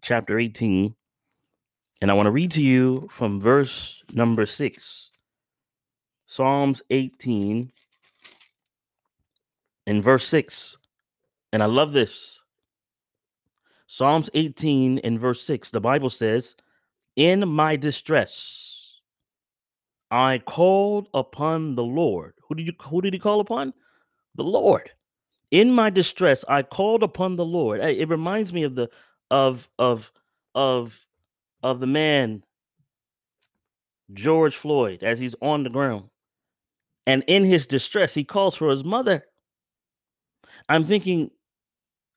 chapter 0.02 0.38
18, 0.38 0.94
and 2.00 2.10
I 2.10 2.14
want 2.14 2.26
to 2.26 2.30
read 2.30 2.52
to 2.52 2.62
you 2.62 3.08
from 3.10 3.40
verse 3.40 4.02
number 4.12 4.46
6. 4.46 5.10
Psalms 6.26 6.80
18 6.90 7.70
in 9.86 10.02
verse 10.02 10.26
6. 10.26 10.76
And 11.52 11.62
I 11.62 11.66
love 11.66 11.92
this. 11.92 12.40
Psalms 13.86 14.28
18 14.34 14.98
in 14.98 15.18
verse 15.18 15.42
6, 15.42 15.70
the 15.70 15.80
Bible 15.80 16.10
says, 16.10 16.56
In 17.14 17.48
my 17.48 17.76
distress, 17.76 19.00
I 20.10 20.38
called 20.38 21.08
upon 21.14 21.76
the 21.76 21.84
Lord. 21.84 22.34
Who 22.48 22.54
did 22.54 22.66
you 22.66 22.72
who 22.82 23.00
did 23.00 23.12
he 23.12 23.18
call 23.18 23.40
upon? 23.40 23.72
The 24.34 24.44
Lord. 24.44 24.90
In 25.50 25.72
my 25.72 25.90
distress, 25.90 26.44
I 26.48 26.62
called 26.62 27.02
upon 27.02 27.36
the 27.36 27.44
Lord. 27.44 27.80
It 27.80 28.08
reminds 28.08 28.52
me 28.52 28.64
of 28.64 28.74
the 28.74 28.90
of 29.30 29.68
of 29.78 30.12
of 30.54 31.06
of 31.62 31.80
the 31.80 31.86
man 31.86 32.42
George 34.12 34.56
Floyd 34.56 35.02
as 35.02 35.20
he's 35.20 35.34
on 35.40 35.62
the 35.62 35.70
ground. 35.70 36.10
And 37.06 37.22
in 37.28 37.44
his 37.44 37.66
distress, 37.66 38.14
he 38.14 38.24
calls 38.24 38.56
for 38.56 38.68
his 38.68 38.84
mother. 38.84 39.24
I'm 40.68 40.84
thinking, 40.84 41.30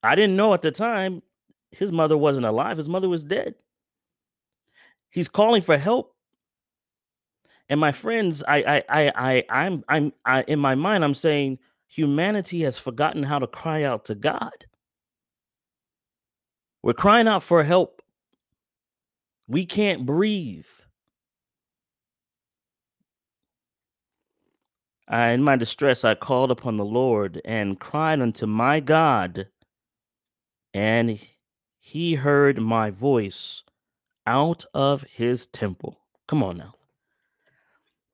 I 0.04 0.16
didn't 0.16 0.36
know 0.36 0.54
at 0.54 0.62
the 0.62 0.72
time 0.72 1.22
his 1.72 1.92
mother 1.92 2.18
wasn't 2.18 2.46
alive, 2.46 2.78
his 2.78 2.90
mother 2.90 3.10
was 3.10 3.24
dead. 3.24 3.56
He's 5.10 5.30
calling 5.30 5.62
for 5.62 5.78
help 5.78 6.16
and 7.70 7.80
my 7.80 7.92
friends, 7.92 8.44
I, 8.48 8.64
I, 8.64 8.84
I, 8.90 9.12
I, 9.16 9.44
I'm, 9.50 9.84
I'm, 9.88 10.14
I, 10.26 10.42
in 10.48 10.60
my 10.60 10.74
mind, 10.74 11.04
I'm 11.04 11.14
saying 11.14 11.60
humanity 11.88 12.62
has 12.62 12.80
forgotten 12.80 13.22
how 13.22 13.38
to 13.40 13.48
cry 13.48 13.84
out 13.84 14.06
to 14.06 14.16
God. 14.16 14.66
We're 16.82 16.94
crying 16.94 17.28
out 17.28 17.44
for 17.44 17.64
help. 17.64 18.02
We 19.48 19.66
can't 19.66 20.06
breathe. 20.06 20.66
In 25.12 25.44
my 25.44 25.56
distress, 25.56 26.04
I 26.04 26.16
called 26.16 26.52
upon 26.52 26.78
the 26.78 26.86
Lord 26.86 27.42
and 27.44 27.80
cried 27.80 28.22
unto 28.22 28.46
my 28.46 28.80
God, 28.80 29.48
and 30.74 31.20
he 31.80 32.16
heard 32.16 32.62
my 32.62 32.92
voice 32.92 33.64
out 34.28 34.66
of 34.74 35.04
his 35.04 35.48
temple. 35.48 36.00
Come 36.28 36.44
on 36.44 36.58
now 36.58 36.76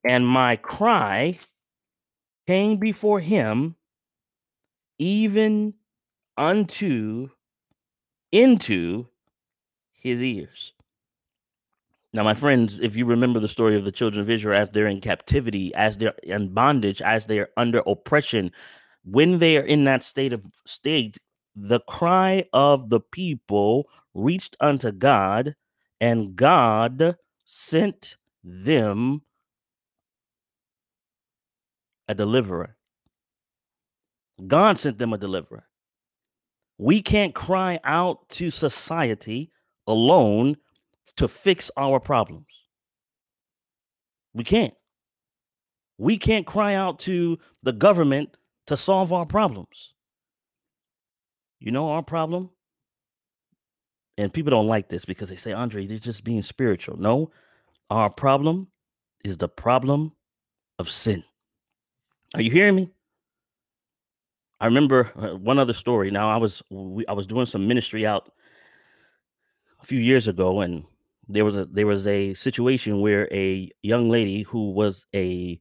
and 0.05 0.27
my 0.27 0.55
cry 0.55 1.39
came 2.47 2.77
before 2.77 3.19
him 3.19 3.75
even 4.99 5.73
unto 6.37 7.29
into 8.31 9.07
his 9.91 10.21
ears. 10.21 10.73
Now, 12.15 12.23
my 12.23 12.33
friends, 12.33 12.79
if 12.79 12.95
you 12.95 13.05
remember 13.05 13.41
the 13.41 13.49
story 13.49 13.75
of 13.75 13.83
the 13.83 13.91
children 13.91 14.21
of 14.21 14.29
Israel 14.29 14.57
as 14.57 14.69
they're 14.69 14.87
in 14.87 15.01
captivity, 15.01 15.75
as 15.75 15.97
they're 15.97 16.13
in 16.23 16.53
bondage, 16.53 17.01
as 17.01 17.25
they're 17.25 17.49
under 17.57 17.83
oppression, 17.85 18.53
when 19.03 19.39
they 19.39 19.57
are 19.57 19.63
in 19.63 19.83
that 19.83 20.01
state 20.01 20.31
of 20.31 20.41
state, 20.65 21.17
the 21.57 21.81
cry 21.81 22.45
of 22.53 22.89
the 22.89 23.01
people 23.01 23.89
reached 24.13 24.55
unto 24.61 24.93
God, 24.93 25.57
and 25.99 26.37
God 26.37 27.17
sent 27.43 28.15
them 28.45 29.23
a 32.07 32.15
deliverer. 32.15 32.77
God 34.47 34.79
sent 34.79 34.99
them 34.99 35.11
a 35.11 35.17
deliverer. 35.17 35.65
We 36.77 37.01
can't 37.01 37.35
cry 37.35 37.77
out 37.83 38.29
to 38.29 38.51
society 38.51 39.51
alone 39.85 40.55
to 41.17 41.27
fix 41.27 41.71
our 41.77 41.99
problems. 41.99 42.47
We 44.33 44.43
can't. 44.43 44.73
We 45.97 46.17
can't 46.17 46.45
cry 46.45 46.75
out 46.75 46.99
to 47.01 47.39
the 47.63 47.71
government 47.71 48.35
to 48.67 48.75
solve 48.75 49.13
our 49.13 49.25
problems. 49.25 49.93
You 51.59 51.71
know 51.71 51.89
our 51.89 52.03
problem? 52.03 52.49
And 54.17 54.33
people 54.33 54.51
don't 54.51 54.67
like 54.67 54.89
this 54.89 55.05
because 55.05 55.29
they 55.29 55.35
say, 55.35 55.51
Andre, 55.51 55.87
they're 55.87 55.97
just 55.97 56.23
being 56.23 56.41
spiritual. 56.41 56.97
No, 56.97 57.31
our 57.89 58.09
problem 58.09 58.67
is 59.23 59.37
the 59.37 59.49
problem 59.49 60.13
of 60.79 60.89
sin. 60.89 61.23
Are 62.33 62.41
you 62.41 62.51
hearing 62.51 62.75
me? 62.75 62.89
I 64.59 64.65
remember 64.65 65.11
uh, 65.15 65.35
one 65.35 65.59
other 65.59 65.73
story. 65.73 66.11
Now 66.11 66.29
I 66.29 66.37
was 66.37 66.63
we, 66.69 67.05
I 67.07 67.13
was 67.13 67.27
doing 67.27 67.45
some 67.45 67.67
ministry 67.67 68.05
out 68.05 68.31
a 69.81 69.85
few 69.85 69.99
years 69.99 70.27
ago, 70.27 70.61
and 70.61 70.85
there 71.27 71.45
was 71.45 71.55
a 71.55 71.65
there 71.65 71.87
was 71.87 72.07
a 72.07 72.33
situation 72.33 73.01
where 73.01 73.27
a 73.33 73.69
young 73.81 74.09
lady 74.09 74.43
who 74.43 74.71
was 74.71 75.05
a 75.15 75.59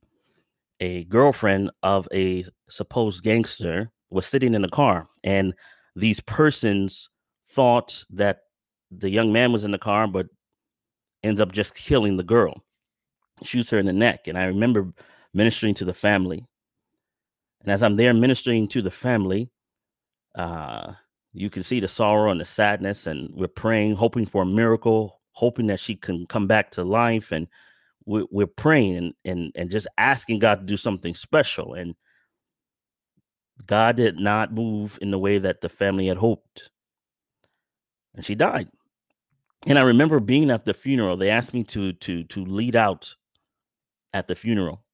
a 0.80 1.04
girlfriend 1.04 1.70
of 1.82 2.08
a 2.12 2.44
supposed 2.68 3.22
gangster 3.22 3.90
was 4.10 4.26
sitting 4.26 4.54
in 4.54 4.62
the 4.62 4.68
car, 4.68 5.06
and 5.22 5.54
these 5.96 6.20
persons 6.20 7.08
thought 7.48 8.04
that 8.10 8.40
the 8.90 9.10
young 9.10 9.32
man 9.32 9.52
was 9.52 9.64
in 9.64 9.70
the 9.70 9.78
car, 9.78 10.06
but 10.06 10.26
ends 11.22 11.40
up 11.40 11.52
just 11.52 11.74
killing 11.74 12.16
the 12.16 12.22
girl, 12.22 12.62
shoots 13.42 13.70
her 13.70 13.78
in 13.78 13.86
the 13.86 13.92
neck. 13.92 14.28
And 14.28 14.36
I 14.36 14.44
remember 14.44 14.92
ministering 15.32 15.74
to 15.74 15.84
the 15.84 15.94
family. 15.94 16.44
And 17.62 17.72
as 17.72 17.82
I'm 17.82 17.96
there 17.96 18.12
ministering 18.12 18.68
to 18.68 18.82
the 18.82 18.90
family, 18.90 19.50
uh, 20.36 20.92
you 21.32 21.48
can 21.50 21.62
see 21.62 21.80
the 21.80 21.88
sorrow 21.88 22.30
and 22.30 22.40
the 22.40 22.44
sadness, 22.44 23.06
and 23.06 23.30
we're 23.34 23.48
praying, 23.48 23.96
hoping 23.96 24.26
for 24.26 24.42
a 24.42 24.46
miracle, 24.46 25.20
hoping 25.34 25.66
that 25.68 25.80
she 25.80 25.94
can 25.94 26.26
come 26.26 26.46
back 26.46 26.70
to 26.72 26.82
life. 26.82 27.30
And 27.30 27.46
we're, 28.06 28.26
we're 28.30 28.46
praying 28.46 28.96
and, 28.96 29.14
and, 29.24 29.52
and 29.54 29.70
just 29.70 29.86
asking 29.98 30.38
God 30.38 30.60
to 30.60 30.66
do 30.66 30.76
something 30.76 31.14
special. 31.14 31.74
And 31.74 31.94
God 33.66 33.96
did 33.96 34.18
not 34.18 34.52
move 34.52 34.98
in 35.00 35.10
the 35.10 35.18
way 35.18 35.38
that 35.38 35.60
the 35.60 35.68
family 35.68 36.06
had 36.06 36.16
hoped. 36.16 36.70
And 38.14 38.24
she 38.24 38.34
died. 38.34 38.68
And 39.66 39.78
I 39.78 39.82
remember 39.82 40.20
being 40.20 40.50
at 40.50 40.64
the 40.64 40.74
funeral. 40.74 41.16
They 41.16 41.30
asked 41.30 41.54
me 41.54 41.64
to 41.64 41.92
to 41.94 42.24
to 42.24 42.44
lead 42.44 42.76
out 42.76 43.14
at 44.12 44.26
the 44.26 44.34
funeral. 44.34 44.84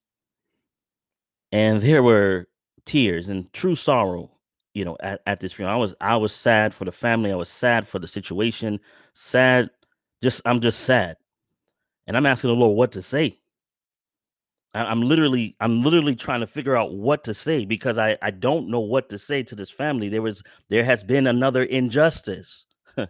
And 1.52 1.82
there 1.82 2.02
were 2.02 2.47
tears 2.87 3.28
and 3.28 3.52
true 3.52 3.75
sorrow, 3.75 4.30
you 4.75 4.85
know, 4.85 4.97
at, 5.00 5.20
at 5.26 5.40
this 5.40 5.52
funeral. 5.52 5.76
I 5.76 5.80
was 5.80 5.94
I 6.00 6.16
was 6.16 6.32
sad 6.32 6.73
for 6.73 6.85
the 6.85 6.92
family. 6.92 7.32
I 7.32 7.37
was 7.37 7.49
sad 7.49 7.88
for 7.88 7.99
the 7.99 8.06
situation. 8.06 8.78
Sad, 9.12 9.70
just 10.22 10.42
I'm 10.44 10.60
just 10.60 10.80
sad. 10.80 11.16
And 12.06 12.16
I'm 12.16 12.26
asking 12.26 12.48
the 12.48 12.56
Lord 12.56 12.76
what 12.76 12.92
to 12.92 13.02
say. 13.02 13.38
I'm 14.72 15.02
literally 15.02 15.56
I'm 15.60 15.82
literally 15.82 16.14
trying 16.14 16.40
to 16.40 16.46
figure 16.46 16.76
out 16.76 16.94
what 16.94 17.24
to 17.24 17.34
say 17.34 17.64
because 17.64 17.98
I 17.98 18.16
I 18.22 18.30
don't 18.30 18.68
know 18.68 18.80
what 18.80 19.08
to 19.10 19.18
say 19.18 19.42
to 19.44 19.54
this 19.54 19.70
family. 19.70 20.08
There 20.08 20.22
was 20.22 20.42
there 20.68 20.84
has 20.84 21.02
been 21.02 21.26
another 21.26 21.64
injustice. 21.64 22.66
and 22.96 23.08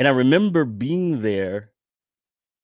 I 0.00 0.10
remember 0.10 0.64
being 0.64 1.22
there 1.22 1.72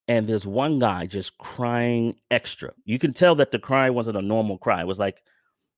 and 0.07 0.29
there's 0.29 0.47
one 0.47 0.79
guy 0.79 1.07
just 1.07 1.39
crying 1.39 2.17
extra. 2.31 2.73
You 2.85 2.99
can 2.99 3.13
tell 3.13 3.35
that 3.37 3.51
the 3.51 3.59
cry 3.59 3.91
wasn't 3.91 4.17
a 4.17 4.23
normal 4.23 4.59
cry. 4.59 4.81
It 4.81 4.87
was 4.87 4.99
like 4.99 5.23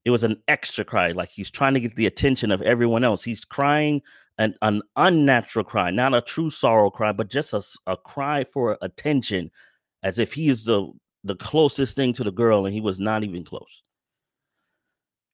it 0.05 0.11
was 0.11 0.25
an 0.25 0.43
extra 0.49 0.85
cry 0.85 1.13
like 1.13 1.31
he's 1.31 1.51
trying 1.51 1.75
to 1.75 1.81
get 1.81 1.97
the 1.97 2.07
attention 2.07 2.51
of 2.51 2.61
everyone 2.63 3.05
else. 3.05 3.25
He's 3.25 3.45
crying 3.45 4.03
an, 4.39 4.55
an 4.63 4.83
unnatural 4.97 5.65
cry, 5.65 5.91
not 5.91 6.15
a 6.15 6.21
true 6.21 6.51
sorrow 6.51 6.91
cry, 6.91 7.13
but 7.13 7.31
just 7.31 7.53
a, 7.53 7.63
a 7.91 7.97
cry 7.97 8.45
for 8.45 8.77
attention 8.83 9.51
as 10.03 10.19
if 10.19 10.33
he 10.33 10.49
is 10.49 10.65
the 10.65 10.93
the 11.27 11.37
closest 11.37 11.97
thing 11.97 12.13
to 12.13 12.23
the 12.23 12.31
girl, 12.31 12.67
and 12.67 12.75
he 12.75 12.83
was 12.83 13.01
not 13.01 13.25
even 13.25 13.45
close. 13.45 13.83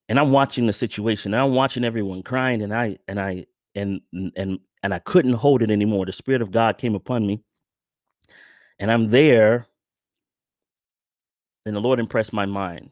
And 0.08 0.20
I'm 0.20 0.30
watching 0.30 0.66
the 0.66 0.72
situation. 0.72 1.34
I'm 1.34 1.54
watching 1.54 1.84
everyone 1.84 2.22
crying, 2.22 2.62
and 2.62 2.72
I 2.72 2.98
and 3.08 3.20
I 3.20 3.46
and 3.74 4.00
and 4.12 4.60
and 4.82 4.94
I 4.94 5.00
couldn't 5.00 5.32
hold 5.32 5.62
it 5.62 5.70
anymore. 5.70 6.06
The 6.06 6.12
spirit 6.12 6.42
of 6.42 6.52
God 6.52 6.78
came 6.78 6.94
upon 6.94 7.26
me, 7.26 7.42
and 8.78 8.90
I'm 8.90 9.08
there, 9.08 9.66
and 11.66 11.74
the 11.74 11.80
Lord 11.80 11.98
impressed 11.98 12.32
my 12.32 12.46
mind. 12.46 12.90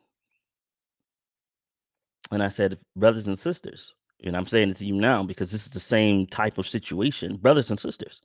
And 2.30 2.42
I 2.42 2.48
said, 2.48 2.78
brothers 2.96 3.26
and 3.26 3.38
sisters, 3.38 3.94
and 4.22 4.36
I'm 4.36 4.46
saying 4.46 4.70
it 4.70 4.76
to 4.78 4.84
you 4.84 4.94
now 4.94 5.22
because 5.22 5.50
this 5.50 5.66
is 5.66 5.72
the 5.72 5.80
same 5.80 6.26
type 6.26 6.58
of 6.58 6.68
situation, 6.68 7.36
brothers 7.36 7.70
and 7.70 7.80
sisters. 7.80 8.20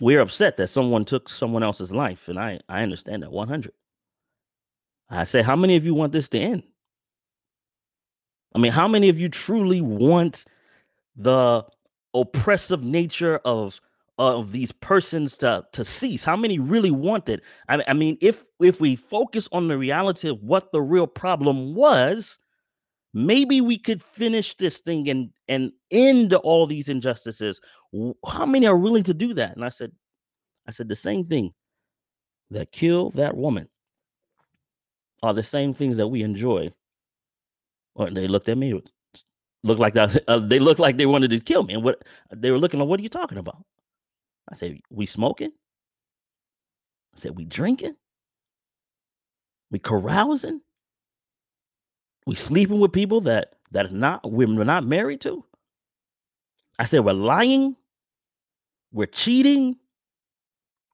we're 0.00 0.20
upset 0.20 0.56
that 0.56 0.68
someone 0.68 1.04
took 1.04 1.28
someone 1.28 1.62
else's 1.62 1.92
life, 1.92 2.28
and 2.28 2.38
I 2.38 2.60
I 2.68 2.82
understand 2.82 3.22
that 3.22 3.30
100. 3.30 3.72
I 5.10 5.24
say, 5.24 5.42
how 5.42 5.56
many 5.56 5.76
of 5.76 5.84
you 5.84 5.94
want 5.94 6.12
this 6.12 6.28
to 6.30 6.38
end? 6.38 6.62
I 8.54 8.58
mean, 8.58 8.72
how 8.72 8.88
many 8.88 9.08
of 9.08 9.18
you 9.18 9.28
truly 9.28 9.80
want 9.80 10.44
the 11.16 11.64
oppressive 12.14 12.82
nature 12.82 13.40
of 13.44 13.80
of 14.28 14.52
these 14.52 14.72
persons 14.72 15.36
to 15.38 15.64
to 15.72 15.84
cease? 15.84 16.24
How 16.24 16.36
many 16.36 16.58
really 16.58 16.90
want 16.90 17.28
it? 17.28 17.42
I, 17.68 17.82
I 17.88 17.92
mean, 17.94 18.18
if 18.20 18.44
if 18.60 18.80
we 18.80 18.96
focus 18.96 19.48
on 19.52 19.68
the 19.68 19.78
reality 19.78 20.28
of 20.28 20.42
what 20.42 20.72
the 20.72 20.82
real 20.82 21.06
problem 21.06 21.74
was, 21.74 22.38
maybe 23.14 23.60
we 23.60 23.78
could 23.78 24.02
finish 24.02 24.54
this 24.56 24.80
thing 24.80 25.08
and 25.08 25.30
and 25.48 25.72
end 25.90 26.34
all 26.34 26.66
these 26.66 26.88
injustices. 26.88 27.60
How 28.26 28.46
many 28.46 28.66
are 28.66 28.76
willing 28.76 29.04
to 29.04 29.14
do 29.14 29.34
that? 29.34 29.56
And 29.56 29.64
i 29.64 29.68
said 29.68 29.92
i 30.68 30.70
said 30.70 30.88
the 30.88 30.96
same 30.96 31.24
thing 31.24 31.52
that 32.50 32.72
kill 32.72 33.10
that 33.10 33.36
woman 33.36 33.68
are 35.22 35.34
the 35.34 35.42
same 35.42 35.74
things 35.74 35.96
that 35.96 36.08
we 36.08 36.22
enjoy. 36.22 36.70
Or 37.94 38.10
they 38.10 38.28
looked 38.28 38.48
at 38.48 38.58
me 38.58 38.80
looked 39.62 39.80
like 39.80 39.94
that 39.94 40.22
uh, 40.28 40.38
they 40.38 40.58
looked 40.58 40.80
like 40.80 40.96
they 40.96 41.06
wanted 41.06 41.30
to 41.30 41.40
kill 41.40 41.64
me. 41.64 41.74
And 41.74 41.82
what 41.84 42.02
they 42.34 42.50
were 42.50 42.58
looking 42.58 42.80
like 42.80 42.88
what 42.88 43.00
are 43.00 43.02
you 43.02 43.08
talking 43.08 43.38
about 43.38 43.64
i 44.48 44.54
said 44.54 44.78
we 44.90 45.06
smoking? 45.06 45.52
I 47.14 47.18
said 47.18 47.36
we 47.36 47.44
drinking? 47.44 47.96
We 49.70 49.78
carousing? 49.78 50.60
We 52.26 52.34
sleeping 52.34 52.80
with 52.80 52.92
people 52.92 53.20
that 53.22 53.54
that 53.72 53.86
are 53.86 53.94
not 53.94 54.30
we're 54.30 54.64
not 54.64 54.84
married 54.84 55.20
to. 55.22 55.44
I 56.78 56.84
said 56.84 57.04
we're 57.04 57.12
lying, 57.12 57.76
we're 58.92 59.06
cheating, 59.06 59.76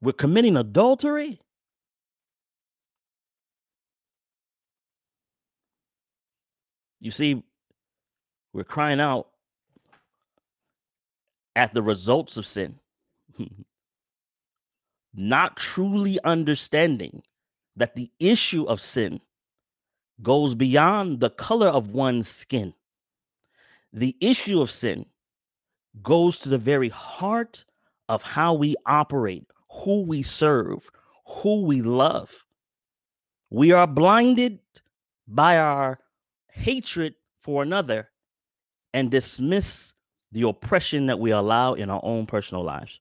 we're 0.01 0.13
committing 0.13 0.57
adultery. 0.57 1.41
You 7.01 7.11
see, 7.11 7.45
we're 8.53 8.65
crying 8.65 9.01
out 9.01 9.29
at 11.55 11.73
the 11.73 11.83
results 11.83 12.37
of 12.37 12.47
sin, 12.47 12.79
not 15.15 15.57
truly 15.57 16.19
understanding 16.25 17.23
that 17.77 17.95
the 17.95 18.11
issue 18.21 18.65
of 18.65 18.81
sin 18.81 19.21
goes 20.23 20.55
beyond 20.55 21.21
the 21.21 21.31
color 21.31 21.69
of 21.69 21.91
one's 21.91 22.29
skin. 22.29 22.75
The 23.93 24.17
issue 24.21 24.61
of 24.61 24.71
sin 24.71 25.07
goes 26.03 26.39
to 26.41 26.49
the 26.49 26.59
very 26.59 26.89
heart 26.89 27.65
of 28.09 28.23
how 28.23 28.55
we 28.55 28.77
operate, 28.87 29.51
who 29.71 30.03
we 30.07 30.23
serve, 30.23 30.89
who 31.27 31.65
we 31.65 31.83
love. 31.83 32.45
We 33.51 33.73
are 33.73 33.87
blinded 33.87 34.59
by 35.29 35.59
our 35.59 35.99
hatred 36.49 37.15
for 37.39 37.63
another 37.63 38.11
and 38.93 39.11
dismiss 39.11 39.93
the 40.33 40.43
oppression 40.43 41.07
that 41.07 41.19
we 41.19 41.31
allow 41.31 41.75
in 41.75 41.91
our 41.91 42.01
own 42.03 42.27
personal 42.27 42.65
lives. 42.65 43.01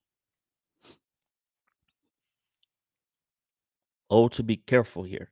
Oh, 4.10 4.28
to 4.30 4.44
be 4.44 4.58
careful 4.58 5.04
here. 5.04 5.32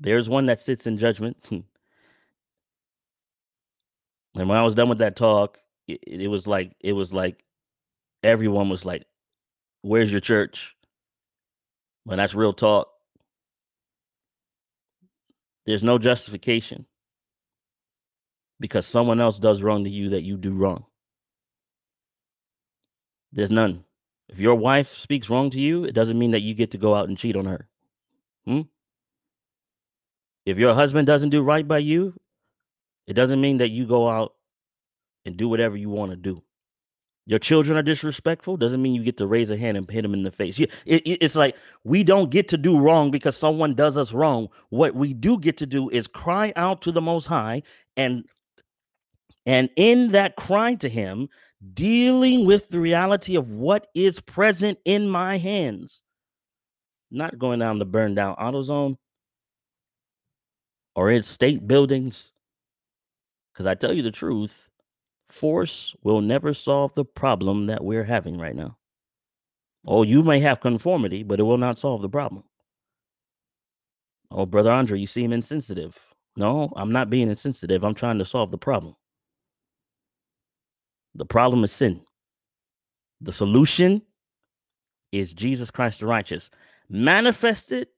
There's 0.00 0.28
one 0.28 0.46
that 0.46 0.60
sits 0.60 0.86
in 0.86 0.98
judgment. 0.98 1.38
and 1.50 1.64
when 4.34 4.52
I 4.52 4.62
was 4.62 4.74
done 4.74 4.88
with 4.88 4.98
that 4.98 5.16
talk, 5.16 5.58
it, 5.88 6.00
it 6.06 6.28
was 6.28 6.46
like 6.46 6.72
it 6.80 6.92
was 6.92 7.12
like 7.12 7.44
everyone 8.22 8.68
was 8.70 8.84
like, 8.84 9.04
"Where's 9.82 10.12
your 10.12 10.20
church?" 10.20 10.76
When 12.04 12.18
that's 12.18 12.34
real 12.34 12.52
talk. 12.52 12.88
There's 15.66 15.84
no 15.84 15.98
justification 15.98 16.86
because 18.60 18.86
someone 18.86 19.20
else 19.20 19.38
does 19.40 19.62
wrong 19.62 19.84
to 19.84 19.90
you 19.90 20.10
that 20.10 20.22
you 20.24 20.36
do 20.36 20.52
wrong. 20.52 20.86
There's 23.32 23.52
none. 23.52 23.85
If 24.28 24.38
your 24.38 24.56
wife 24.56 24.92
speaks 24.92 25.30
wrong 25.30 25.50
to 25.50 25.60
you, 25.60 25.84
it 25.84 25.92
doesn't 25.92 26.18
mean 26.18 26.32
that 26.32 26.40
you 26.40 26.54
get 26.54 26.72
to 26.72 26.78
go 26.78 26.94
out 26.94 27.08
and 27.08 27.16
cheat 27.16 27.36
on 27.36 27.46
her. 27.46 27.68
Hmm? 28.44 28.62
If 30.44 30.58
your 30.58 30.74
husband 30.74 31.06
doesn't 31.06 31.30
do 31.30 31.42
right 31.42 31.66
by 31.66 31.78
you, 31.78 32.14
it 33.06 33.14
doesn't 33.14 33.40
mean 33.40 33.58
that 33.58 33.70
you 33.70 33.86
go 33.86 34.08
out 34.08 34.34
and 35.24 35.36
do 35.36 35.48
whatever 35.48 35.76
you 35.76 35.90
want 35.90 36.12
to 36.12 36.16
do. 36.16 36.42
Your 37.28 37.40
children 37.40 37.76
are 37.76 37.82
disrespectful 37.82 38.56
doesn't 38.56 38.80
mean 38.80 38.94
you 38.94 39.02
get 39.02 39.16
to 39.16 39.26
raise 39.26 39.50
a 39.50 39.56
hand 39.56 39.76
and 39.76 39.90
hit 39.90 40.02
them 40.02 40.14
in 40.14 40.22
the 40.22 40.30
face. 40.30 40.58
it, 40.60 40.70
it, 40.86 41.02
it's 41.04 41.34
like 41.34 41.56
we 41.82 42.04
don't 42.04 42.30
get 42.30 42.46
to 42.48 42.56
do 42.56 42.78
wrong 42.78 43.10
because 43.10 43.36
someone 43.36 43.74
does 43.74 43.96
us 43.96 44.12
wrong. 44.12 44.48
What 44.68 44.94
we 44.94 45.12
do 45.12 45.38
get 45.38 45.56
to 45.58 45.66
do 45.66 45.90
is 45.90 46.06
cry 46.06 46.52
out 46.54 46.82
to 46.82 46.92
the 46.92 47.00
Most 47.02 47.26
High 47.26 47.62
and 47.96 48.24
and 49.44 49.70
in 49.76 50.10
that 50.10 50.36
cry 50.36 50.74
to 50.76 50.88
Him, 50.88 51.28
dealing 51.74 52.46
with 52.46 52.68
the 52.68 52.80
reality 52.80 53.36
of 53.36 53.52
what 53.52 53.86
is 53.94 54.20
present 54.20 54.78
in 54.84 55.08
my 55.08 55.38
hands, 55.38 56.02
not 57.10 57.38
going 57.38 57.58
down 57.58 57.78
the 57.78 57.84
burn 57.84 58.14
down 58.14 58.36
AutoZone 58.36 58.96
or 60.94 61.10
in 61.10 61.22
state 61.22 61.66
buildings. 61.66 62.32
Because 63.52 63.66
I 63.66 63.74
tell 63.74 63.92
you 63.92 64.02
the 64.02 64.10
truth, 64.10 64.68
force 65.30 65.94
will 66.02 66.20
never 66.20 66.52
solve 66.52 66.94
the 66.94 67.04
problem 67.04 67.66
that 67.66 67.84
we're 67.84 68.04
having 68.04 68.38
right 68.38 68.54
now. 68.54 68.76
Oh, 69.86 70.02
you 70.02 70.22
may 70.22 70.40
have 70.40 70.60
conformity, 70.60 71.22
but 71.22 71.40
it 71.40 71.44
will 71.44 71.58
not 71.58 71.78
solve 71.78 72.02
the 72.02 72.08
problem. 72.08 72.44
Oh, 74.30 74.44
brother 74.46 74.72
Andre, 74.72 74.98
you 74.98 75.06
seem 75.06 75.32
insensitive. 75.32 75.98
No, 76.36 76.72
I'm 76.76 76.92
not 76.92 77.08
being 77.08 77.30
insensitive. 77.30 77.84
I'm 77.84 77.94
trying 77.94 78.18
to 78.18 78.24
solve 78.24 78.50
the 78.50 78.58
problem. 78.58 78.96
The 81.16 81.24
problem 81.24 81.64
is 81.64 81.72
sin. 81.72 82.02
The 83.20 83.32
solution 83.32 84.02
is 85.12 85.32
Jesus 85.32 85.70
Christ 85.70 86.00
the 86.00 86.06
righteous, 86.06 86.50
manifested 86.88 87.88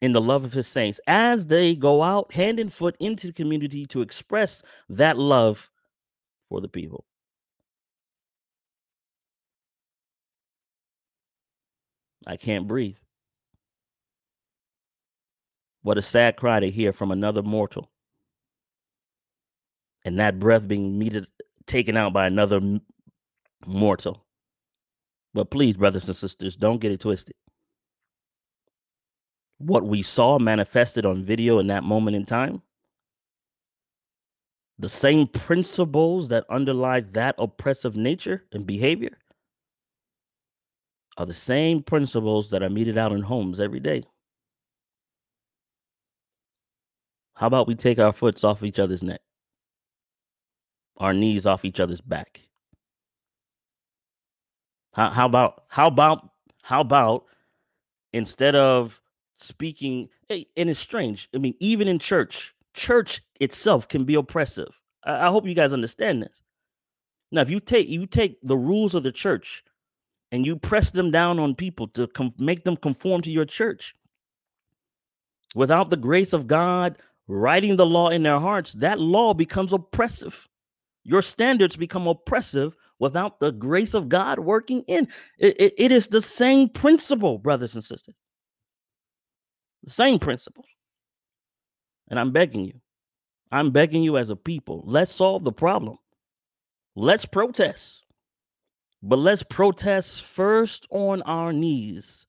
in 0.00 0.12
the 0.12 0.20
love 0.20 0.44
of 0.44 0.52
his 0.52 0.66
saints 0.66 1.00
as 1.06 1.46
they 1.46 1.76
go 1.76 2.02
out 2.02 2.32
hand 2.32 2.58
and 2.58 2.72
foot 2.72 2.96
into 2.98 3.28
the 3.28 3.32
community 3.32 3.86
to 3.86 4.02
express 4.02 4.62
that 4.88 5.16
love 5.16 5.70
for 6.48 6.60
the 6.60 6.68
people. 6.68 7.04
I 12.26 12.36
can't 12.36 12.66
breathe. 12.66 12.96
What 15.82 15.98
a 15.98 16.02
sad 16.02 16.36
cry 16.36 16.60
to 16.60 16.70
hear 16.70 16.92
from 16.92 17.10
another 17.10 17.42
mortal. 17.42 17.90
And 20.04 20.18
that 20.18 20.38
breath 20.40 20.66
being 20.66 20.98
meted, 20.98 21.26
taken 21.66 21.96
out 21.96 22.12
by 22.12 22.26
another 22.26 22.60
mortal. 23.66 24.24
But 25.32 25.50
please, 25.50 25.76
brothers 25.76 26.06
and 26.06 26.16
sisters, 26.16 26.56
don't 26.56 26.80
get 26.80 26.92
it 26.92 27.00
twisted. 27.00 27.34
What 29.58 29.84
we 29.84 30.02
saw 30.02 30.38
manifested 30.38 31.06
on 31.06 31.24
video 31.24 31.58
in 31.58 31.68
that 31.68 31.84
moment 31.84 32.16
in 32.16 32.24
time 32.24 32.62
the 34.78 34.88
same 34.88 35.28
principles 35.28 36.28
that 36.28 36.44
underlie 36.50 37.00
that 37.00 37.36
oppressive 37.38 37.96
nature 37.96 38.44
and 38.52 38.66
behavior 38.66 39.16
are 41.16 41.26
the 41.26 41.34
same 41.34 41.82
principles 41.82 42.50
that 42.50 42.62
are 42.62 42.70
meted 42.70 42.98
out 42.98 43.12
in 43.12 43.22
homes 43.22 43.60
every 43.60 43.78
day. 43.78 44.02
How 47.34 47.46
about 47.46 47.68
we 47.68 47.76
take 47.76 47.98
our 47.98 48.12
foots 48.12 48.42
off 48.42 48.64
each 48.64 48.80
other's 48.80 49.02
neck, 49.02 49.20
our 50.96 51.12
knees 51.12 51.46
off 51.46 51.64
each 51.64 51.80
other's 51.80 52.00
back? 52.00 52.40
How, 54.94 55.10
how 55.10 55.26
about 55.26 55.64
how 55.68 55.88
about 55.88 56.30
how 56.62 56.80
about 56.80 57.24
instead 58.12 58.54
of 58.54 59.00
speaking, 59.34 60.08
and 60.30 60.46
it's 60.56 60.80
strange. 60.80 61.28
I 61.34 61.38
mean, 61.38 61.54
even 61.60 61.88
in 61.88 61.98
church, 61.98 62.54
church 62.72 63.22
itself 63.40 63.88
can 63.88 64.04
be 64.04 64.14
oppressive. 64.14 64.80
I, 65.04 65.26
I 65.26 65.30
hope 65.30 65.46
you 65.46 65.54
guys 65.54 65.72
understand 65.72 66.22
this. 66.22 66.42
Now, 67.30 67.42
if 67.42 67.50
you 67.50 67.60
take 67.60 67.88
you 67.88 68.06
take 68.06 68.40
the 68.42 68.56
rules 68.56 68.94
of 68.94 69.02
the 69.02 69.12
church 69.12 69.64
and 70.30 70.46
you 70.46 70.56
press 70.56 70.90
them 70.90 71.10
down 71.10 71.38
on 71.38 71.54
people 71.54 71.88
to 71.88 72.06
com- 72.06 72.34
make 72.38 72.64
them 72.64 72.76
conform 72.76 73.22
to 73.22 73.30
your 73.30 73.44
church, 73.44 73.94
without 75.54 75.90
the 75.90 75.96
grace 75.96 76.32
of 76.32 76.46
God 76.46 76.98
writing 77.26 77.76
the 77.76 77.86
law 77.86 78.08
in 78.08 78.22
their 78.22 78.38
hearts, 78.38 78.74
that 78.74 79.00
law 79.00 79.34
becomes 79.34 79.72
oppressive. 79.72 80.48
Your 81.04 81.22
standards 81.22 81.76
become 81.76 82.06
oppressive 82.06 82.74
without 82.98 83.38
the 83.38 83.52
grace 83.52 83.94
of 83.94 84.08
God 84.08 84.38
working 84.38 84.82
in. 84.86 85.08
it, 85.38 85.60
it, 85.60 85.74
it 85.76 85.92
is 85.92 86.08
the 86.08 86.22
same 86.22 86.68
principle, 86.68 87.38
brothers 87.38 87.74
and 87.74 87.84
sisters. 87.84 88.14
The 89.84 89.90
same 89.90 90.18
principle. 90.18 90.64
And 92.08 92.18
I'm 92.18 92.32
begging 92.32 92.64
you, 92.64 92.80
I'm 93.52 93.70
begging 93.70 94.02
you 94.02 94.16
as 94.16 94.30
a 94.30 94.36
people, 94.36 94.82
let's 94.86 95.12
solve 95.12 95.44
the 95.44 95.52
problem. 95.52 95.98
Let's 96.96 97.24
protest. 97.24 98.04
But 99.02 99.18
let's 99.18 99.42
protest 99.42 100.22
first 100.22 100.86
on 100.90 101.20
our 101.22 101.52
knees, 101.52 102.24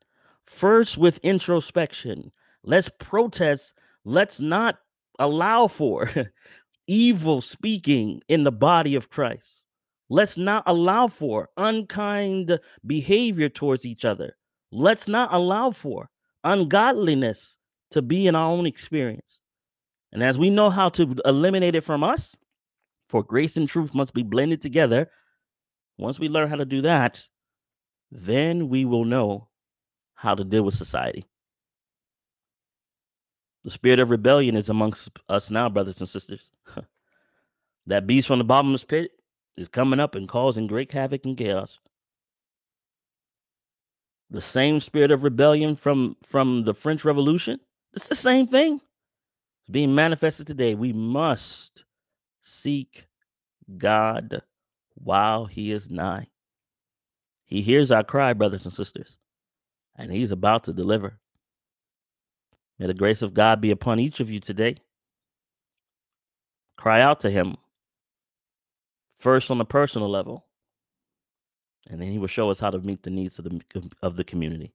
first 0.46 0.98
with 0.98 1.20
introspection. 1.20 2.32
Let's 2.64 2.90
protest. 3.00 3.74
Let's 4.04 4.42
not 4.42 4.80
allow 5.20 5.68
for 5.68 6.10
evil 6.88 7.41
speaking 7.41 8.21
in 8.28 8.43
the 8.43 8.52
body 8.52 8.95
of 8.95 9.10
Christ. 9.10 9.65
Let's 10.10 10.38
not 10.38 10.63
allow 10.67 11.08
for 11.08 11.50
unkind 11.58 12.60
behavior 12.86 13.50
towards 13.50 13.86
each 13.86 14.06
other. 14.06 14.36
Let's 14.71 15.08
not 15.08 15.34
allow 15.34 15.71
for 15.71 16.10
ungodliness 16.43 17.58
to 17.91 18.02
be 18.02 18.28
in 18.28 18.36
our 18.36 18.52
own 18.52 18.65
experience. 18.65 19.41
And 20.12 20.24
as 20.24 20.38
we 20.38 20.50
know 20.50 20.69
how 20.69 20.89
to 20.89 21.15
eliminate 21.26 21.76
it 21.76 21.82
from 21.82 22.04
us, 22.04 22.38
for 23.10 23.24
grace 23.24 23.58
and 23.58 23.67
truth 23.67 23.93
must 23.93 24.13
be 24.13 24.24
blended 24.24 24.62
together. 24.62 25.10
Once 25.98 26.19
we 26.19 26.30
learn 26.30 26.50
how 26.50 26.56
to 26.56 26.65
do 26.65 26.82
that, 26.82 27.26
then 28.12 28.69
we 28.69 28.86
will 28.86 29.06
know 29.06 29.48
how 30.13 30.36
to 30.36 30.43
deal 30.43 30.63
with 30.63 30.76
society. 30.76 31.26
The 33.65 33.71
spirit 33.71 33.97
of 33.97 34.12
rebellion 34.12 34.56
is 34.56 34.69
amongst 34.69 35.10
us 35.28 35.49
now, 35.49 35.69
brothers 35.69 35.99
and 35.99 36.08
sisters. 36.08 36.51
that 37.88 38.06
beast 38.06 38.28
from 38.28 38.38
the 38.38 38.43
bottomless 38.43 38.84
pit 38.84 39.12
is 39.58 39.67
coming 39.67 39.99
up 39.99 40.13
and 40.13 40.30
causing 40.30 40.67
great 40.67 40.91
havoc 40.91 41.25
and 41.25 41.36
chaos. 41.36 41.80
The 44.30 44.39
same 44.39 44.80
spirit 44.80 45.10
of 45.10 45.23
rebellion 45.23 45.75
from 45.75 46.15
from 46.21 46.63
the 46.63 46.75
French 46.75 47.04
Revolution, 47.04 47.60
it's 47.93 48.08
the 48.08 48.15
same 48.15 48.45
thing 48.45 48.82
being 49.71 49.95
manifested 49.95 50.45
today. 50.45 50.75
We 50.75 50.93
must 50.93 51.86
seek 52.43 53.08
God 53.78 54.43
while 54.93 55.45
He 55.45 55.71
is 55.71 55.89
nigh. 55.89 56.28
He 57.45 57.63
hears 57.63 57.89
our 57.89 58.04
cry, 58.04 58.34
brothers 58.34 58.65
and 58.65 58.73
sisters, 58.75 59.17
and 59.95 60.12
He's 60.12 60.32
about 60.32 60.65
to 60.65 60.73
deliver. 60.73 61.19
May 62.80 62.88
the 62.88 62.94
grace 62.94 63.22
of 63.22 63.34
God 63.34 63.62
be 63.62 63.72
upon 63.72 64.00
each 64.00 64.20
of 64.20 64.30
you 64.30 64.40
today. 64.40 64.76
Cry 66.78 67.02
out 67.02 67.22
to 67.22 67.30
Him 67.30 67.56
first 69.18 69.50
on 69.50 69.62
a 69.62 69.66
personal 69.66 70.10
level, 70.10 70.46
and 71.90 72.02
then 72.02 72.12
He 72.12 72.18
will 72.18 72.28
show 72.28 72.50
us 72.50 72.60
how 72.60 72.70
to 72.70 72.80
meet 72.80 73.04
the 73.04 73.10
needs 73.10 73.40
of 73.40 73.46
the 73.46 73.62
of 74.02 74.16
the 74.18 74.24
community. 74.24 74.74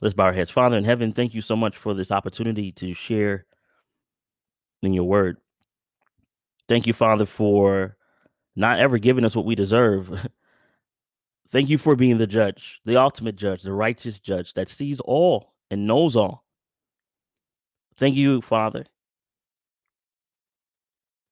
Let's 0.00 0.14
bow 0.14 0.24
our 0.24 0.32
heads. 0.32 0.50
Father 0.50 0.76
in 0.76 0.84
heaven, 0.84 1.12
thank 1.12 1.34
you 1.34 1.40
so 1.40 1.54
much 1.54 1.76
for 1.76 1.94
this 1.94 2.10
opportunity 2.10 2.72
to 2.72 2.94
share 2.94 3.46
in 4.82 4.92
your 4.92 5.04
word. 5.04 5.36
Thank 6.68 6.86
you, 6.86 6.92
Father, 6.92 7.26
for 7.26 7.96
not 8.56 8.78
ever 8.78 8.98
giving 8.98 9.24
us 9.24 9.36
what 9.36 9.44
we 9.44 9.54
deserve. 9.54 10.28
Thank 11.50 11.68
you 11.68 11.78
for 11.78 11.94
being 11.94 12.18
the 12.18 12.26
judge, 12.26 12.80
the 12.84 12.96
ultimate 12.96 13.36
judge, 13.36 13.62
the 13.62 13.72
righteous 13.72 14.18
judge 14.18 14.54
that 14.54 14.68
sees 14.68 14.98
all 15.00 15.54
and 15.70 15.86
knows 15.86 16.16
all. 16.16 16.43
Thank 17.96 18.16
you, 18.16 18.40
Father. 18.40 18.86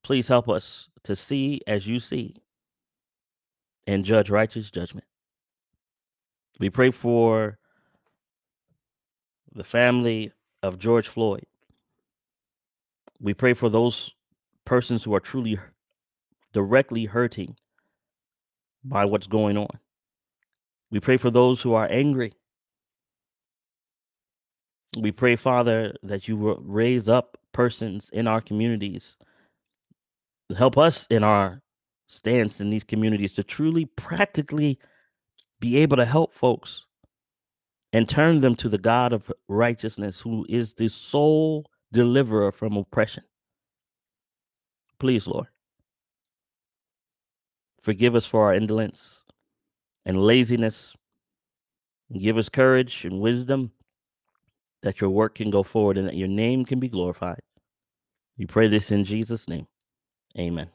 Please 0.03 0.29
help 0.29 0.49
us 0.49 0.89
to 1.05 1.17
see 1.17 1.61
as 1.67 1.87
you 1.87 1.99
see 2.01 2.37
and 3.87 4.05
judge 4.05 4.31
righteous 4.31 4.71
judgment. 4.71 5.07
We 6.59 6.71
pray 6.71 6.91
for 6.91 7.59
the 9.55 9.65
family 9.65 10.33
of 10.63 10.79
George 10.79 11.09
Floyd. 11.09 11.47
We 13.21 13.35
pray 13.35 13.55
for 13.55 13.69
those 13.69 14.13
persons 14.65 15.05
who 15.05 15.15
are 15.15 15.21
truly 15.21 15.59
directly 16.53 17.07
hurting 17.07 17.57
by 18.85 19.05
what's 19.05 19.27
going 19.27 19.57
on. 19.57 19.79
We 20.91 21.01
pray 21.01 21.17
for 21.17 21.31
those 21.31 21.63
who 21.63 21.75
are 21.75 21.89
angry. 21.91 22.33
We 24.99 25.13
pray, 25.13 25.37
Father, 25.37 25.95
that 26.03 26.29
you 26.29 26.37
will 26.37 26.59
raise 26.63 27.09
up 27.09 27.39
persons 27.53 28.11
in 28.13 28.27
our 28.29 28.41
communities. 28.41 29.17
Help 30.57 30.79
us 30.79 31.07
in 31.11 31.25
our 31.25 31.63
stance 32.07 32.61
in 32.61 32.71
these 32.71 32.85
communities 32.85 33.35
to 33.35 33.45
truly 33.45 33.87
practically 33.87 34.79
be 35.61 35.79
able 35.79 35.97
to 35.97 36.05
help 36.07 36.35
folks 36.35 36.85
and 37.93 38.09
turn 38.09 38.41
them 38.41 38.57
to 38.57 38.69
the 38.69 38.79
God 38.79 39.13
of 39.13 39.33
righteousness, 39.49 40.21
who 40.21 40.47
is 40.49 40.75
the 40.75 40.89
sole 40.89 41.67
deliverer 41.93 42.53
from 42.53 42.77
oppression. 42.77 43.25
Please, 44.99 45.27
Lord, 45.27 45.49
forgive 47.81 48.15
us 48.15 48.27
for 48.27 48.47
our 48.47 48.55
indolence. 48.55 49.25
and 50.05 50.17
laziness. 50.17 50.95
Give 52.19 52.37
us 52.39 52.49
courage 52.49 53.05
and 53.05 53.21
wisdom 53.21 53.73
that 54.83 55.01
your 55.01 55.11
work 55.11 55.37
can 55.37 55.51
go 55.51 55.63
forward 55.63 55.97
and 55.97 56.09
that 56.09 56.17
your 56.17 56.29
name 56.29 56.65
can 56.65 56.81
be 56.81 56.89
glorified. 56.89 57.41
We 58.39 58.47
pray 58.47 58.69
this 58.69 58.91
in 58.91 59.05
Jesus' 59.05 59.49
name. 59.49 59.67
Amen. 60.39 60.71